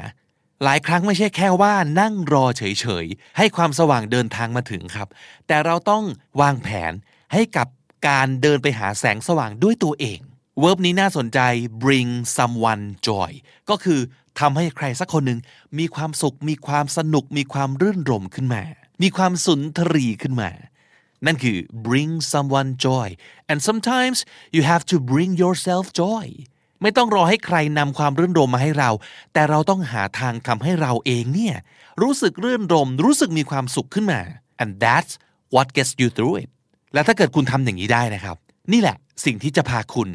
[0.63, 5.07] หลายครั้งไม่ใช่แค่ว่านั่งรอเฉยๆ ให้ความสว่างเดินทางมาถึงครับ
[5.47, 6.03] แต่เราต้อง
[6.41, 6.93] วางแผน
[7.33, 7.67] ให้กับ
[8.06, 10.20] การเดินไปหาแสงสว่างด้วยตัวเอง
[10.60, 11.38] เวิร์บนี้น่าสนใจ
[11.82, 13.30] bring someone joy
[13.70, 14.00] ก็คือ
[14.40, 15.40] ทำให้ใครสักคนหนึ่ง
[15.78, 18.62] มีความสุข มีความสนุก มีความรื่นรมขึ้นมา
[19.02, 20.50] มีความสุนทรีขึ้นมา
[21.26, 23.08] นั่นคือ bring someone joy
[23.50, 24.18] and sometimes
[24.54, 26.26] you have to bring yourself joy
[26.82, 28.90] ไม่ต้องรอให้ใครนำความรื่นรมมาให้เรา
[29.32, 31.56] แต่เราต้องหาทางทำให้เราเองเนี่ย
[32.02, 34.20] รู้สึกรื่นรม รู้สึกมีความสุขขึ้นมา
[34.62, 35.12] and that's
[35.54, 36.50] what gets you through it
[36.94, 38.36] และถ้าเกิดคุณทำอย่างนี้ได้นะครับ
[38.72, 40.08] นี่แหละสิ่งที่จะพาคุณ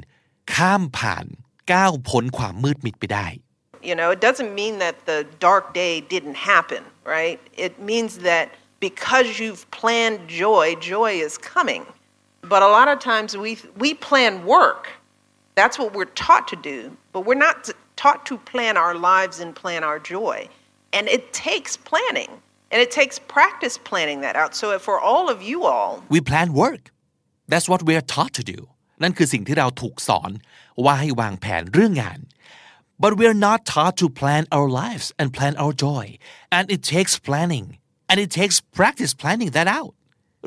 [0.53, 1.25] ข้ามผ่าน
[1.73, 3.27] ก้าวพ้นความมืดมิดไปได้
[3.89, 7.39] You know, it doesn't mean that the dark day didn't happen, right?
[7.65, 8.45] It means that
[8.79, 11.83] because you've planned joy, joy is coming.
[12.53, 13.51] But a lot of times we
[13.83, 14.83] we plan work.
[15.59, 16.79] That's what we're taught to do,
[17.13, 17.55] but we're not
[17.95, 20.47] taught to plan our lives and plan our joy.
[20.97, 22.31] And it takes planning.
[22.72, 24.52] And it takes practice planning that out.
[24.60, 26.82] So for all of you all, we plan work
[27.48, 28.58] that's what we are taught to do
[29.02, 30.30] นั่นคือสิ่งที่เราถูกสอน
[30.84, 32.20] ว่าให้วางแผนเรื่องงาน
[33.02, 36.04] but we are not taught to plan our lives and plan our joy
[36.56, 37.66] and it takes planning
[38.08, 39.94] and it takes practice planning that out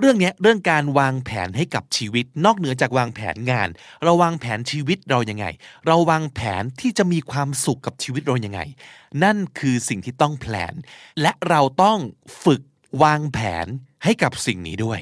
[0.00, 3.68] เรื่องนี้เรื่องการวางแผนให้กับชีวิต นอกเหนือจากวางแผนงาน
[4.04, 5.46] เราวางแผนชีวิตเรายังไง
[5.86, 8.60] เราวางแผนที่จะมีความสุขกับชีวิตเรายังไง
[9.24, 10.74] นั่นคือสิ่งที่ต้องแผน
[11.22, 11.98] และเราต้อง
[12.44, 12.62] ฝึก
[13.02, 13.66] วางแผน
[14.04, 15.00] ให้กับสิ่งนี้ด้วย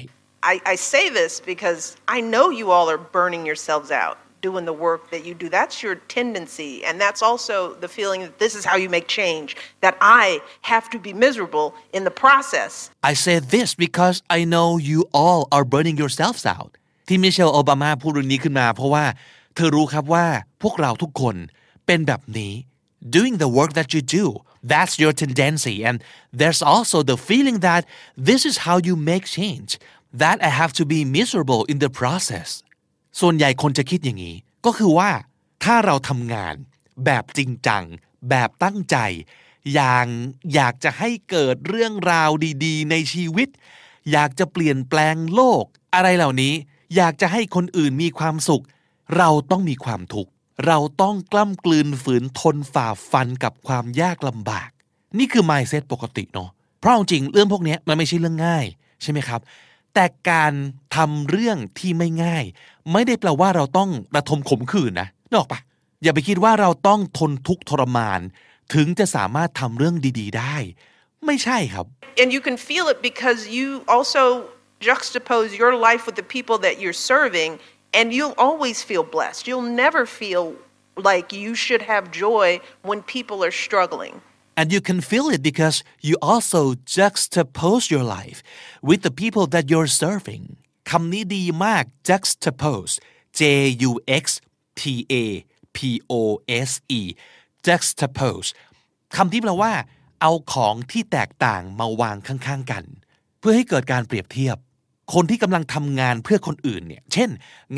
[0.53, 1.83] I, I say this because
[2.17, 5.48] I know you all are burning yourselves out doing the work that you do.
[5.48, 6.84] That's your tendency.
[6.84, 10.88] And that's also the feeling that this is how you make change, that I have
[10.90, 12.90] to be miserable in the process.
[13.02, 16.72] I say this because I know you all are burning yourselves out
[17.12, 19.04] ที่มิเชลโอบามาพูดเรื่องนี้ขึ้นมา เพราะว่า
[19.54, 20.26] เธอรู้ครับว่า
[20.62, 21.36] พวกเราทุกคน
[21.86, 22.52] เป็นแบบนี้
[23.16, 24.24] doing the work that you do
[24.72, 25.96] that's your tendency and
[26.40, 27.82] there's also the feeling that
[28.28, 29.70] this is how you make change
[30.22, 32.48] that I have to be miserable in the process
[33.19, 34.35] ส่วนใหญ่คนจะคิดอย่างนี้
[34.65, 35.09] ก็คือว่า
[35.63, 36.55] ถ้าเราทำงาน
[37.05, 37.83] แบบจริงจัง
[38.29, 38.97] แบบตั้งใจ
[39.73, 40.07] อย่าง
[40.53, 42.29] อยากจะให้เกิดเรื่องราว
[42.65, 43.49] ดีๆ ในชีวิต
[44.11, 45.63] อยากจะเปลี่ยนแปลงโลก
[45.93, 46.53] อะไรเหล่านี้
[46.95, 48.63] อยากจะให้คนอื่นมีความสุข
[49.17, 50.31] เราต้องมีความทุกข์
[50.67, 54.69] เราต้องกล้ำกลืนฝืนทนฝ่าฟันกับความยากลำบาก
[55.17, 56.49] นี่คือ mindset ปกติเนาะ
[56.79, 58.65] เพราะจริงเรื่องพวกนี้มันไม่ใช่เรื่องง่าย
[59.01, 59.41] ใช่ไหมครับ
[59.95, 60.53] แต่การ
[60.95, 62.45] ทำเรื่องที่ไม่ง่าย
[62.91, 65.59] ไม่ได้แปลว่าเราต้องระทมขมขื่นนะนึกออกปะ
[66.03, 68.19] อย่าไปคิดว่าเราต้องทนทุกข์ทรมาน
[68.73, 70.55] ถึงจะสามารถทำเรื่องดีๆ ได้
[71.25, 71.85] ไม่ใช่ครับ
[72.21, 74.23] And you can feel it because you also
[74.87, 77.51] juxtapose your life with the people that you're serving,
[77.97, 79.41] and you'll always feel blessed.
[79.47, 80.45] You'll never feel
[81.09, 82.47] like you should have joy
[82.89, 84.15] when people are struggling.
[84.57, 88.39] and you can feel it because you also juxtapose your life
[88.87, 90.45] with the people that you're serving
[90.89, 92.95] คำนี้ดีมาก juxtapose
[93.39, 93.41] J
[93.89, 94.25] U X
[94.79, 94.81] T
[95.13, 95.15] A
[95.75, 95.77] P
[96.11, 96.13] O
[96.69, 97.01] S E
[97.67, 98.49] juxtapose
[99.15, 99.73] คำที่แปลว่า
[100.21, 102.83] เอาของที่แตกต่างมาวางข้างๆกัน
[103.39, 104.57] เพื่อให้เกิดการเปรียบเทียบ
[105.13, 107.29] คนที่กำลังทำงานเพื่อคนอื่นเนี่ย เช่น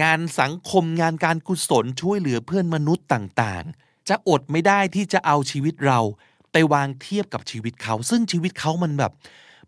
[0.02, 6.00] งานสังคมงานการกุศลช่วยเหลือเพื่อนมนุษย์ต่างๆ จะอดไม่ได้ที่จะเอาชีวิตเรา
[6.52, 9.12] ไปวางเทียบกับชีวิตเขา ซึ่งชีวิตเขามันแบบ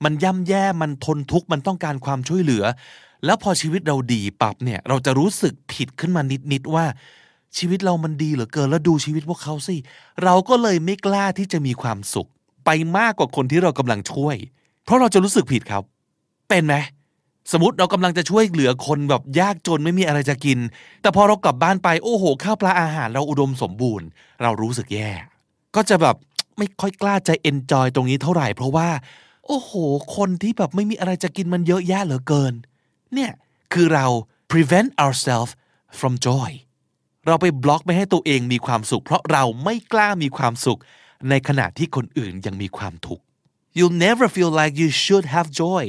[0.04, 2.64] มันย่ำแย่มันทนทุกข์มันต้องการความช่วยเหลือ
[3.26, 6.22] แล้วพอชีวิตเราดีปรับเนี่ย เราจะรู้สึกผิดขึ้นมา
[6.52, 6.86] นิดๆว่า
[7.58, 9.76] ชีวิตเรามันดีเหลือเกินแล้วดูชีวิตพวกเขาสิ
[10.24, 12.30] เราก็เลยไม่กล้าที่จะมีความสุข
[12.66, 14.36] ไปมากกว่าคนที่เรากำลังช่วย
[14.86, 15.84] เพราะเราจะรู้สึกผิดครับ
[16.50, 16.76] เป็นไหม
[17.52, 20.60] สมมติเรากำลังจะช่วยเหลือคนแบบยากจนไม่มีอะไรจะกิน
[21.02, 24.08] แต่พอเรากลับบ้านไปโอ้โหข้าวปลาอาหารเราอุดมสมบูรณ์
[24.42, 25.12] เรารู้สึกแย่
[25.76, 26.16] ก็จะแบบ
[26.58, 28.88] ไม่ค่อยกล้าใจเอนจอยตรงนี้เท่าไหร่ เพราะว่า
[29.50, 29.72] โอ้โห
[30.18, 32.54] คนที่แบบไม่มีอะไรจะกินมันเยอะแยะเหลือเกิน
[33.14, 33.32] เนี่ย
[33.74, 34.06] คือเรา
[34.52, 35.52] prevent ourselves
[36.00, 36.50] from joy
[37.28, 40.80] เราไปบล็อกไม่ให้ตัวเองมีความสุข เพราะเราไม่กล้ามีความสุข
[41.30, 43.24] ในขณะที่คนอื่นยังมีความทุกข์
[43.78, 45.84] You'll never feel like you should have joy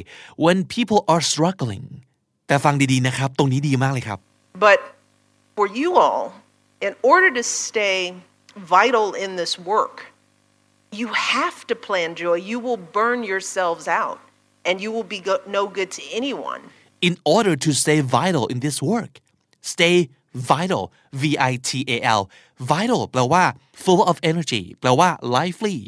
[0.44, 1.86] when people are struggling
[2.46, 4.18] แต่ฟังดีๆนะครับ ตรงนี้ดีมากเลยครับ
[4.66, 4.78] But
[5.56, 6.24] for you all,
[6.86, 7.98] in order to stay
[8.76, 9.96] vital in this work,
[10.92, 12.34] you have to plan joy.
[12.34, 14.20] You will burn yourselves out
[14.64, 16.62] and you will be go- no good to anyone.
[17.08, 19.12] in order to stay vital in this work
[19.74, 19.96] stay
[20.52, 20.82] vital
[21.20, 22.22] V I T A L
[22.72, 23.44] vital แปลว่า
[23.84, 25.78] full of energy แปลว่า lively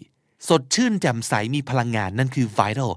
[0.49, 2.91] สดชื่นแจ่มใสมีพลังงานนั่นคือ vital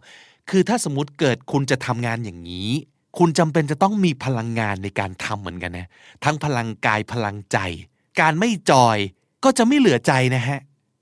[0.49, 2.69] คือถ้าสมมติเกิดคุณจะทำงานอย่างนี้
[3.17, 5.87] คุณจำเป็นจะต้องมีพลังงานในการทำเหมือนกันนะ
[6.23, 7.57] ทั้งพลังกายพลังใจ
[8.21, 8.97] การไม่จอย
[9.43, 10.59] ก็จะไม่เหลือใจนะฮะ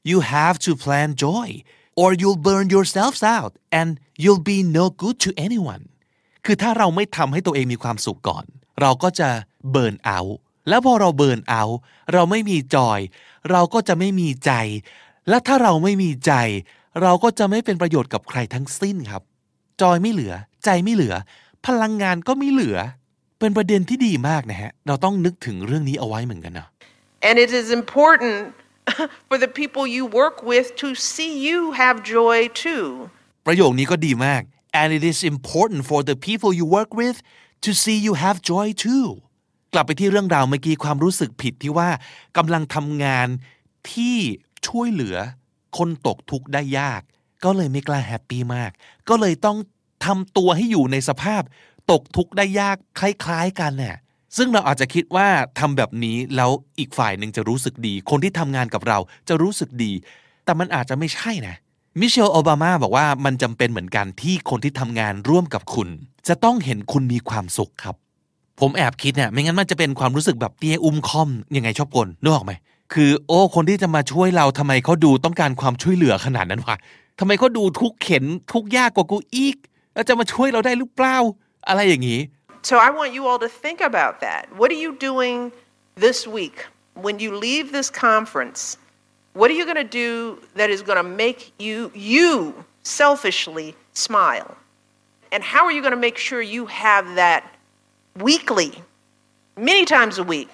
[0.09, 1.47] you have to plan joy
[2.01, 3.89] or you'll burn yourselves out and
[4.21, 5.83] you'll be no good to anyone
[6.45, 8.45] คือถ้าเราไม่ทำให้ตัวเองมีความสุขก่อน
[8.81, 9.29] เราก็จะ
[9.71, 10.19] เบิร์นเอา
[10.69, 11.63] แล้วพอเราเบิร์นเอา
[12.13, 12.99] เราไม่มีจอย
[13.51, 14.51] เราก็จะไม่มีใจ
[15.29, 16.33] และถ้าเราไม่มีใจ
[17.01, 19.21] เราก็จะไม่เป็นประโยชน์กับใครทั้งสิ้นครับ
[19.81, 20.33] จอยไม่เหลือ
[20.65, 21.15] ใจไม่เหลือ
[21.65, 22.77] พลังงานก็ไม่เหลือ
[23.39, 26.67] เป็นประเด็นที่ดีมากนะฮะ เราต้องนึกถึงเรื่องนี้เอาไว้เหมือนกันนะ
[27.27, 28.37] And it is important
[29.27, 32.85] for the people you work with to see you have joy too.
[33.45, 34.41] ประโยคนี้ก็ดีมาก
[34.81, 37.17] and it is important for the people you work with
[37.65, 39.07] to see you have joy too
[39.73, 41.89] กลับไปที่เรื่องราวเมื่อกี้ความรู้สึกผิดที่ว่า
[42.37, 43.27] กำลังทำงาน
[43.91, 44.17] ที่
[44.67, 45.17] ช่วยเหลือ
[45.77, 47.01] คนตกทุกข์ได้ยาก
[47.43, 48.71] ก็เลยไม่กล้าแฮปปี้มาก
[49.09, 49.57] ก็เลยต้อง
[50.05, 51.41] ทำตัวให้อยู่ในสภาพ
[51.91, 53.97] ตกทุกข์ได้ยากคล้าย ๆ กันเนี่ย
[54.37, 55.27] ซึ่งเราอาจจะคิดว่า
[55.59, 58.97] ทำแบบนี้แล้วอีกฝ่ายหนึ่งจะรู้สึกดี คนที่ทำงานกับเรา
[59.29, 59.91] จะรู้สึกดี
[60.45, 61.55] แต่มันอาจจะไม่ใช่นะ
[61.99, 65.87] มิเชลโอบามาบอกว่ามันจำเป็นเหมือนกันที่คนที่ทำงานร่วมกับคุณ
[66.27, 67.95] จะต้องเห็นคุณมีความสุขครับ
[68.59, 72.51] ผมแอบคิดเนี่ยไม่งั้นมันจะเป็นความรู้สึกแบบเตี้ยอุ้มคอมยังไงชอบกลนึกออกไหม
[72.93, 76.75] คือ โอ้คนที่จะมาช่วยเราทำไมเขาดูต้องการความช่วยเหลือขนาดนั้นวะ
[77.19, 79.55] ทำไมเขาดูทุกข์เข็นทุกข์ยากกว่ากูอีก
[79.93, 81.17] แล้วจะมาช่วยเราได้หรือเปล่า
[81.67, 82.19] อะไรอย่างนี้
[82.63, 84.47] So I want you all to think about that.
[84.55, 85.51] What are you doing
[85.95, 88.77] this week when you leave this conference?
[89.33, 94.55] What are you going to do that is going to make you you selfishly smile?
[95.33, 97.53] And how are you going to make sure you have that
[98.19, 98.71] weekly,
[99.57, 100.49] many times a week?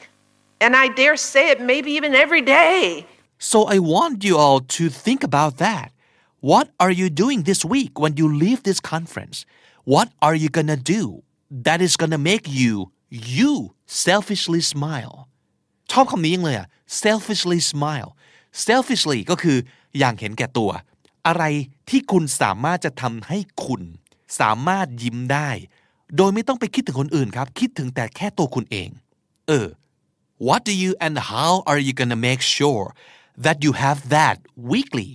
[0.61, 3.05] And I dare say it maybe even every day.
[3.37, 5.91] So I want you all to think about that.
[6.39, 9.45] What are you doing this week when you leave this conference?
[9.83, 11.21] What are you gonna do
[11.65, 12.73] that is gonna make you
[13.09, 13.51] you
[14.05, 15.15] selfishly smile
[15.91, 16.67] ชอบคำนี้ยังเลยอะ
[17.03, 18.09] selfishly smile
[18.65, 19.57] selfishly ก็คือ
[19.97, 20.71] อย่างเห็นแก่ตัว
[21.27, 21.43] อะไร
[21.89, 23.81] ที่คุณสามารถจะทำให้คุณ
[24.39, 25.49] สามารถยิ้มได้
[26.17, 28.89] โดยไม่ต้องไปคิดถึงคนอื่นครับ คิดถึงแต่แค่ตัวคุณเอง
[29.47, 29.67] เออ
[30.47, 32.85] What do you and how are you gonna make sure
[33.45, 34.37] that you have that
[34.73, 35.09] weekly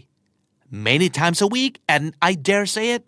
[0.91, 3.03] many times a week and I dare say it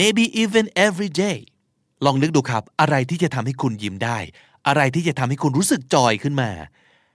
[0.00, 1.38] maybe even every day
[2.04, 4.18] ลองนึกดูครับ อะไรที่จะทำให้คุณยิ้มได้
[4.66, 6.50] อะไรที่จะทำให้คุณรู้สึกจอยขึ้นมา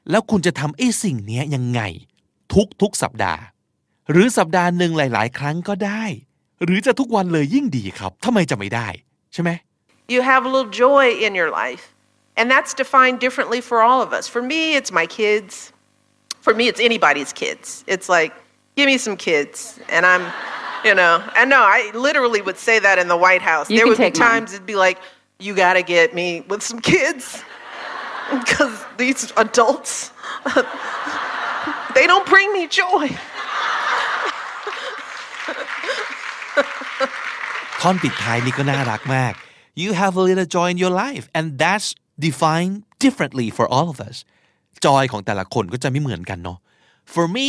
[0.09, 1.81] แล้วคุณจะทำไอ้สิ่งนี้ยังไง
[2.53, 3.41] ทุกทุกสัปดาห์
[4.11, 6.03] หรือสัปดาห์หนึ่งหลาย ๆ ครั้งก็ได้
[6.63, 8.87] หรือจะทุกวันเลยยิ่งดีครับทำไมจะไม่ได้
[9.33, 9.51] ใช่ไหม
[10.13, 11.85] You have a little joy in your life.
[12.39, 14.27] And that's defined differently for all of us.
[14.27, 15.71] For me, it's my kids.
[16.45, 17.85] For me, it's anybody's kids.
[17.87, 18.33] It's like,
[18.77, 19.79] give me some kids.
[19.95, 20.23] And I'm,
[20.84, 23.68] you know, and no, I literally would say that in the White House.
[23.68, 24.28] You there can would be take mine.
[24.30, 24.98] times it'd be like,
[25.38, 27.42] you got to get me with some kids.
[28.30, 30.12] Because these adults,
[31.94, 33.08] they don't bring me joy.
[37.80, 39.32] ท่อนปิดท้ายนี่ก็น่ารักมาก
[39.82, 41.88] you have a little joy in your life and that's
[42.26, 44.16] defined differently for all of us
[44.84, 46.58] จอยของแต่ละคนก็จะไม่เหมือนกันเนาะ
[47.14, 47.46] for me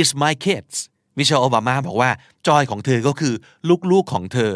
[0.00, 0.76] it's my kids
[1.17, 2.11] มิเชลโอบามาบอกว่า
[2.47, 3.33] จอยของเธอก็คือ
[3.91, 4.51] ลูกๆของเธอ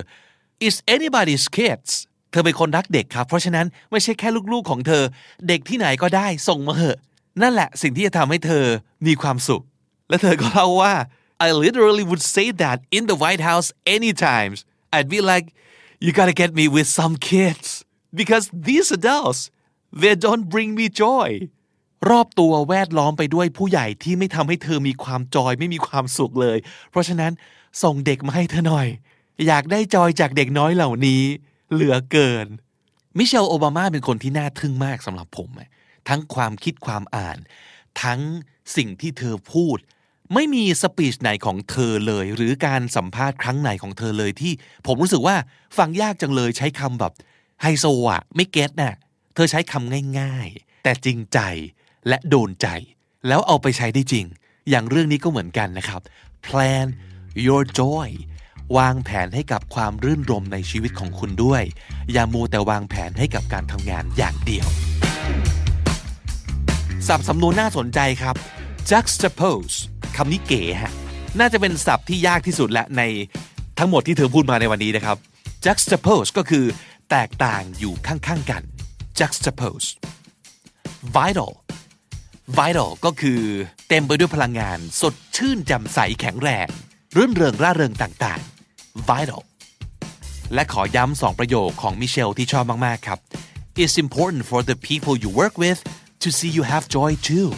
[0.68, 1.92] is anybody's kids
[2.32, 5.04] เธอเป็นคนรักเด็กครับ เพราะฉะนั้นไม่ใช่แค่ลูกๆของเธอ
[5.48, 6.98] เด็กที่ไหนก็ได้ส่งมาเหอะ
[7.42, 8.66] นั่นแหละสิ่งที่จะทำให้เธอ
[9.08, 9.64] มีความสุข
[10.10, 10.96] และเธอก็เล่าว่า
[11.46, 14.58] I literally would say that in the White House any times
[14.96, 15.46] I'd be like
[16.04, 17.68] you gotta get me with some kids
[18.20, 19.42] because these adults
[20.02, 21.30] they don't bring me joy
[22.10, 26.58] รอบตัวแวดล้อมไปด้วยผู้ใหญ่ที่ไม่ทำให้เธอมีความจอยไม่มีความสุขเลย
[26.90, 27.32] เพราะฉะนั้น
[27.84, 28.88] ส่งเด็กมาให้เธอหน่อย
[29.48, 31.24] อยากได้จอยจากเด็กน้อยเหล่านี้
[31.74, 32.48] เหลือเกิน
[33.18, 35.50] มิเชลโอบามาเป็นคนที่น่าทึ่งมากสำหรับผม
[36.08, 37.38] ทั้งความคิดความอ่าน
[38.04, 38.20] ทั้ง
[38.76, 39.78] สิ่งที่เธอพูด
[40.34, 44.54] ไม่มีสปีชไหนของเธอเลย หรือการสัมภาษณ์ครั้งไหนของเธอเลยที่
[44.88, 45.36] ผมรู้สึกว่า
[45.78, 47.14] ฟังยากจังเลยใช้คำแบบ
[47.62, 48.96] ไฮโซอะไม่เก็ตน่ะ
[49.36, 51.40] เธอใช้คำง่าย ๆ แต่จริงใจ
[52.08, 52.68] และโดนใจ
[53.28, 54.26] แล้วเอาไปใช้ได้จริง
[54.70, 56.02] อย่างเรื่องนี้ก็เหมือนกันนะครับ
[56.48, 56.88] plan
[57.46, 58.10] your joy
[58.78, 61.64] วางแผนให้กับความรื่นรมในชีวิตของคุณด้วย
[62.12, 64.68] อย่ามัวแต่วางแผนให้กับการทำงานอย่างเดียว
[67.08, 68.36] ศัพท์สำนวนน่าสนใจครับ
[68.90, 69.78] juxtapose
[70.18, 70.94] คำนี้เก๋ฮะ
[71.40, 73.02] น่าจะเป็นศัพท์ที่ยากที่สุดและใน
[73.80, 75.18] ทั้งหมดที่เธอพูดมาในวันนี้นะครับ
[75.66, 76.66] juxtapose ก็คือ
[77.12, 78.64] แตกต่างอยู่ข้างๆกัน
[79.20, 79.90] juxtapose
[81.16, 81.52] vital
[82.56, 83.42] vital ก็คือ
[83.90, 86.68] เต็มไปด้วยพลังงาน สดชื่นแจ่มใสแข็งแรง
[87.16, 89.42] รื่นเริงร่าเริงต่างๆ vital
[90.54, 93.20] และขอย้ำสองประโยคของมิเชลที่ชอบมากๆครับ
[93.82, 95.80] It's important for the people you work with
[96.24, 97.50] to see you have joy too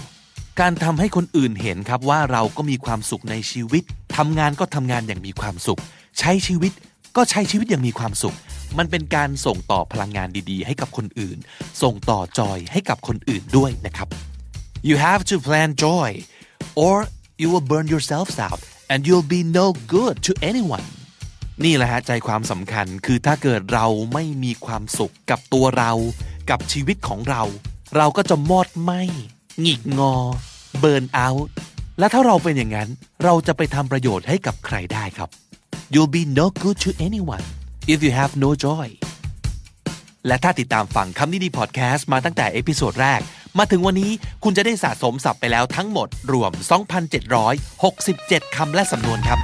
[0.59, 3.83] การทำให้คนอื่นเห็นครับว่าเราก็มีความสุขในชีวิต
[4.17, 5.79] ทำงานก็ทำงานอย่างมีความสุข
[6.19, 6.71] ใช้ชีวิต
[7.15, 8.35] ก็ใช้ชีวิตอย่างมีความสุข
[8.77, 11.37] มันเป็นการส่งต่อพลังงานดีๆ ให้กับคนอื่น
[11.81, 14.09] ส่งต่อจอยให้กับคนอื่นด้วยนะครับ
[14.81, 16.23] You have to plan joy
[16.75, 16.95] or
[17.41, 20.87] you will burn yourselves out and you'll be no good to anyone
[21.63, 25.91] นี่แหละฮะใจความสำคัญคือถ้าเกิดเราไม่มีความสุขกับตัวเรา
[26.49, 27.43] กับชีวิตของเรา
[27.97, 28.91] เราก็จะมอดไหม้
[29.61, 30.15] หงิกงอ
[30.79, 31.49] burnout
[31.99, 32.89] และถ้าเราเป็นอย่างนั้น
[33.23, 35.29] เราจะไปทำประโยชน์ให้กับใครได้ครับ
[35.93, 37.45] You'll be no good to anyone
[37.93, 38.87] if you have no joy
[40.27, 43.21] และถ้าติดตามฟังคำนี้ดีพอดแคสต์มาตั้งแต่ episode แรก
[43.57, 44.11] มาถึงวันนี้
[44.43, 46.51] คุณจะได้สะสมศัพท์ไปแล้วทั้งหมดรวม
[47.73, 49.39] 2,767 คำและสำนวนครับ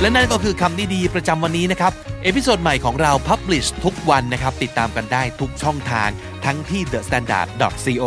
[0.00, 1.92] และนั่นก็คือคำนี้ดีประจำวันนี้นะครับ
[2.22, 6.08] episode ใหม่ของเรา Publish ทุกวันนะครับ ติดตามกันได้ทุกช่องทาง
[6.44, 7.48] ทั้งที่ The Standard
[7.84, 8.04] co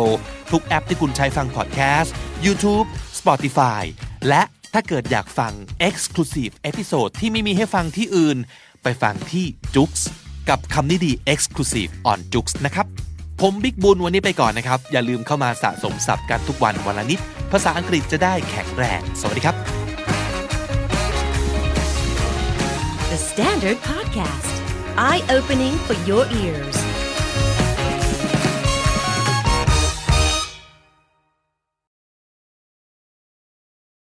[0.52, 2.12] ทุกแอปที่คุณใช้ฟังพอดแคสต์
[2.46, 2.86] YouTube
[3.18, 3.82] Spotify
[4.28, 4.42] และ
[4.74, 5.52] ถ้าเกิดอยากฟัง
[5.88, 8.38] Exclusive Episode ที่ไม่มีให้ฟังที่อื่น
[8.82, 9.90] ไปฟังที่ JOOX
[10.48, 12.86] กับคำนี้ดี Exclusive on JOOX นะครับ
[13.40, 17.20] ผมบิ๊กบุญวันนี้ไปก่อนนะครับ อย่าลืมเข้ามาสะสมศัพท์กันทุกวันวันละนิด
[17.52, 19.56] ภาษาอังกฤษจะได้แข็งแรง สวัสดีครับ
[23.12, 24.52] The Standard Podcast,
[25.08, 26.97] eye opening for your ears.